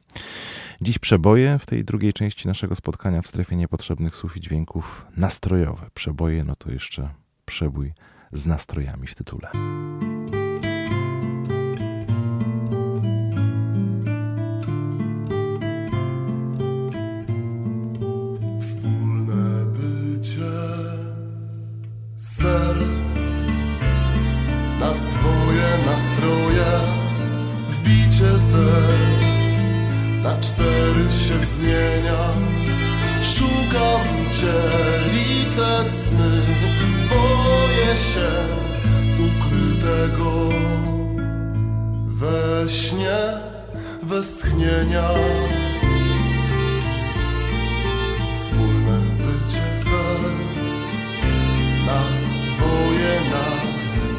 Dziś 0.81 0.99
przeboje 0.99 1.59
w 1.59 1.67
tej 1.67 1.85
drugiej 1.85 2.13
części 2.13 2.49
naszego 2.49 2.75
spotkania 2.75 3.23
w 3.23 3.27
strefie 3.27 3.57
niepotrzebnych 3.57 4.17
słów 4.17 4.37
i 4.37 4.41
dźwięków 4.41 5.07
nastrojowe. 5.17 5.91
Przeboje, 5.95 6.45
no 6.45 6.57
to 6.57 6.71
jeszcze 6.71 7.11
przebój 7.47 7.93
z 8.33 8.47
nastrojami 8.47 9.07
w 9.07 9.15
tytule. 9.15 9.49
Nas 24.89 25.05
dwoje 25.05 25.69
nastroje, 25.87 26.71
wbicie 27.69 28.39
serc, 28.39 29.57
na 30.23 30.41
cztery 30.41 31.07
się 31.11 31.39
zmienia. 31.39 32.23
Szukam 33.23 34.05
cię, 34.33 34.57
liczę 35.13 35.85
sny, 35.85 36.33
boję 37.11 37.97
się 37.97 38.31
ukrytego 39.29 40.49
we 42.07 42.69
śnie 42.69 43.21
westchnienia. 44.03 45.09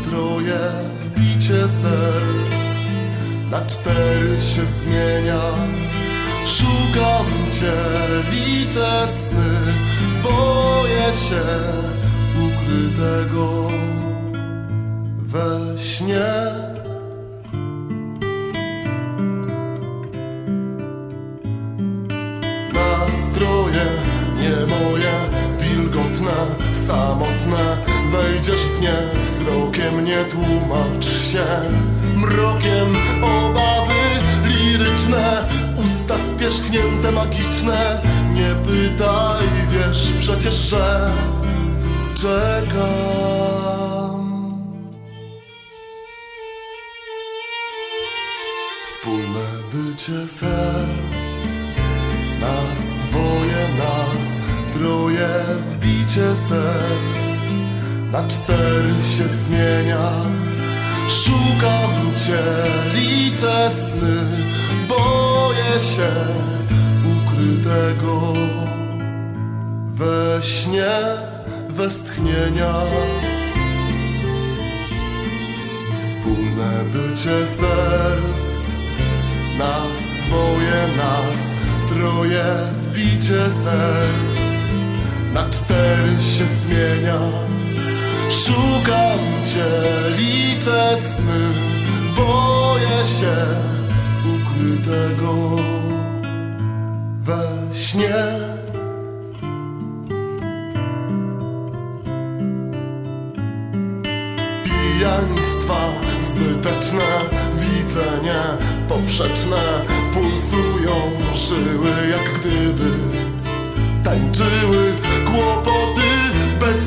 Nas 0.10 0.16
troje, 0.16 0.60
wbicie 1.00 1.68
serc, 1.68 2.82
na 3.52 3.66
cztery 3.66 4.38
się 4.38 4.66
zmienia. 4.66 5.42
Szukam 6.46 7.26
cię, 7.52 7.74
liczę 8.32 9.08
sny, 9.08 9.74
boję 10.24 11.14
się 11.14 11.46
ukrytego 12.36 13.70
we 15.20 15.78
śnie. 15.78 16.30
Nastroje 22.74 23.86
nie 24.40 24.66
moje, 24.66 25.14
wilgotne, 25.60 26.38
samotne 26.88 27.89
Wejdziesz 28.12 28.62
w 28.62 28.82
nie 28.82 28.98
wzrokiem, 29.26 30.06
nie 30.06 30.26
tłumacz 30.26 31.06
się. 31.06 31.46
Mrokiem 32.16 32.88
obawy 33.24 34.00
liryczne 34.46 35.46
Usta 35.84 36.16
spierzchnięte, 36.36 37.12
magiczne. 37.12 38.02
Nie 38.34 38.56
pytaj, 38.66 39.46
wiesz 39.70 40.14
przecież, 40.20 40.54
że 40.54 41.12
czekam. 42.16 43.50
Wspólne 48.86 49.46
bycie 49.74 50.28
serc. 50.28 51.46
Nas 52.40 52.82
dwoje, 52.82 53.68
nas 53.78 54.28
troje, 54.74 55.30
wbicie 55.72 56.36
serc 56.50 57.29
Na 58.12 58.28
cztery 58.28 58.94
się 59.18 59.28
zmienia. 59.28 60.12
Szukam 61.10 62.16
cię, 62.16 62.44
liczę 62.94 63.72
sny. 63.72 64.26
Boję 64.88 65.80
się 65.80 66.12
ukrytego 67.06 68.34
We 69.94 70.44
śnie 70.44 70.92
westchnienia. 71.70 72.74
Wspólne 76.02 76.84
bycie 76.94 77.48
serc. 77.48 78.62
Nas 79.58 79.98
dwoje, 80.28 80.98
nas 80.98 81.44
troje 81.90 82.46
wbicie 82.82 83.50
serc. 83.64 84.64
Na 85.34 85.50
cztery 85.50 86.12
się 86.12 86.46
zmienia 86.46 87.49
Szukam 88.30 89.20
cię, 89.44 89.66
liczę 90.18 90.98
sny, 90.98 91.40
boję 92.16 93.06
się 93.06 93.36
ukrytego 94.26 95.56
we 97.22 97.74
śnie. 97.74 98.50
pijaństwa 104.64 105.92
Zbyteczne 106.20 107.10
widzenie 107.56 108.42
poprzeczne 108.88 109.62
Pulsują 110.14 111.12
żyły 111.34 112.08
jak 112.12 112.40
gdyby 112.40 112.92
Tańczyły 114.04 114.94
kłopoty 115.26 116.09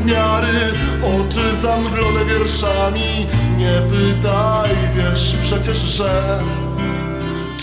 miary 0.05 0.73
Oczy 1.03 1.55
zamglone 1.63 2.25
wierszami. 2.25 3.27
Nie 3.57 3.83
pytaj, 3.91 4.71
wiesz 4.95 5.37
przecież, 5.43 5.79
że 5.79 6.41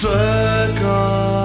Czekam. 0.02 1.40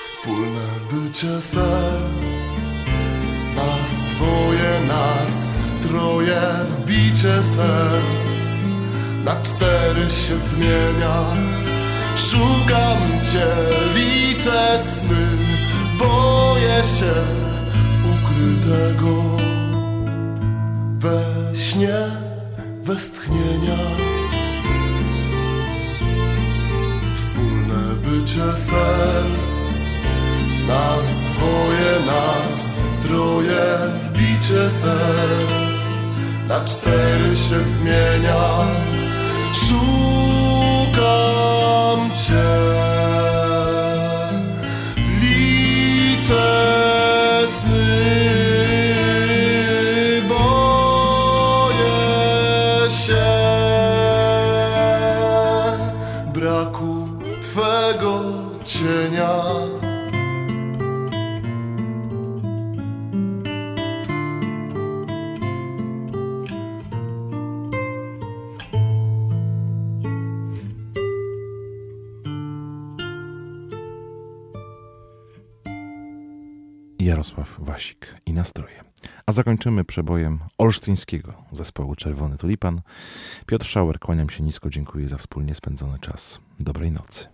Wspólne 0.00 0.66
bycie 0.90 1.40
serc 1.40 2.50
Nas 3.56 3.92
dwoje, 4.14 4.80
nas 4.88 5.46
troje 5.82 6.40
Wbicie 6.78 7.42
serc. 7.42 8.64
Na 9.24 9.36
cztery 9.42 10.10
się 10.10 10.38
zmienia 10.38 11.24
Szukam 12.16 12.98
cię, 13.32 13.46
liczę 13.94 14.78
boję 15.98 16.84
się 16.84 17.14
ukrytego 18.14 19.14
we 20.98 21.20
śnie, 21.56 21.98
westchnienia. 22.82 23.78
Wspólne 27.16 27.94
bycie 28.04 28.56
serc, 28.56 29.72
nas 30.68 31.18
dwoje, 31.18 31.92
nas 32.06 32.54
troje, 33.02 33.66
wbicie 34.04 34.70
serc, 34.70 35.92
na 36.48 36.64
cztery 36.64 37.36
się 37.36 37.60
zmienia. 37.60 38.66
Szukam 39.52 40.80
Cię. 42.14 42.83
Wasik 77.58 78.14
i 78.26 78.32
nastroje. 78.32 78.84
A 79.26 79.32
zakończymy 79.32 79.84
przebojem 79.84 80.38
olsztyńskiego 80.58 81.34
zespołu 81.52 81.94
Czerwony 81.94 82.38
Tulipan. 82.38 82.80
Piotr 83.46 83.66
Szauer, 83.66 83.98
kłaniam 83.98 84.30
się 84.30 84.42
nisko, 84.42 84.70
dziękuję 84.70 85.08
za 85.08 85.16
wspólnie 85.16 85.54
spędzony 85.54 85.98
czas. 85.98 86.40
Dobrej 86.60 86.90
nocy. 86.90 87.33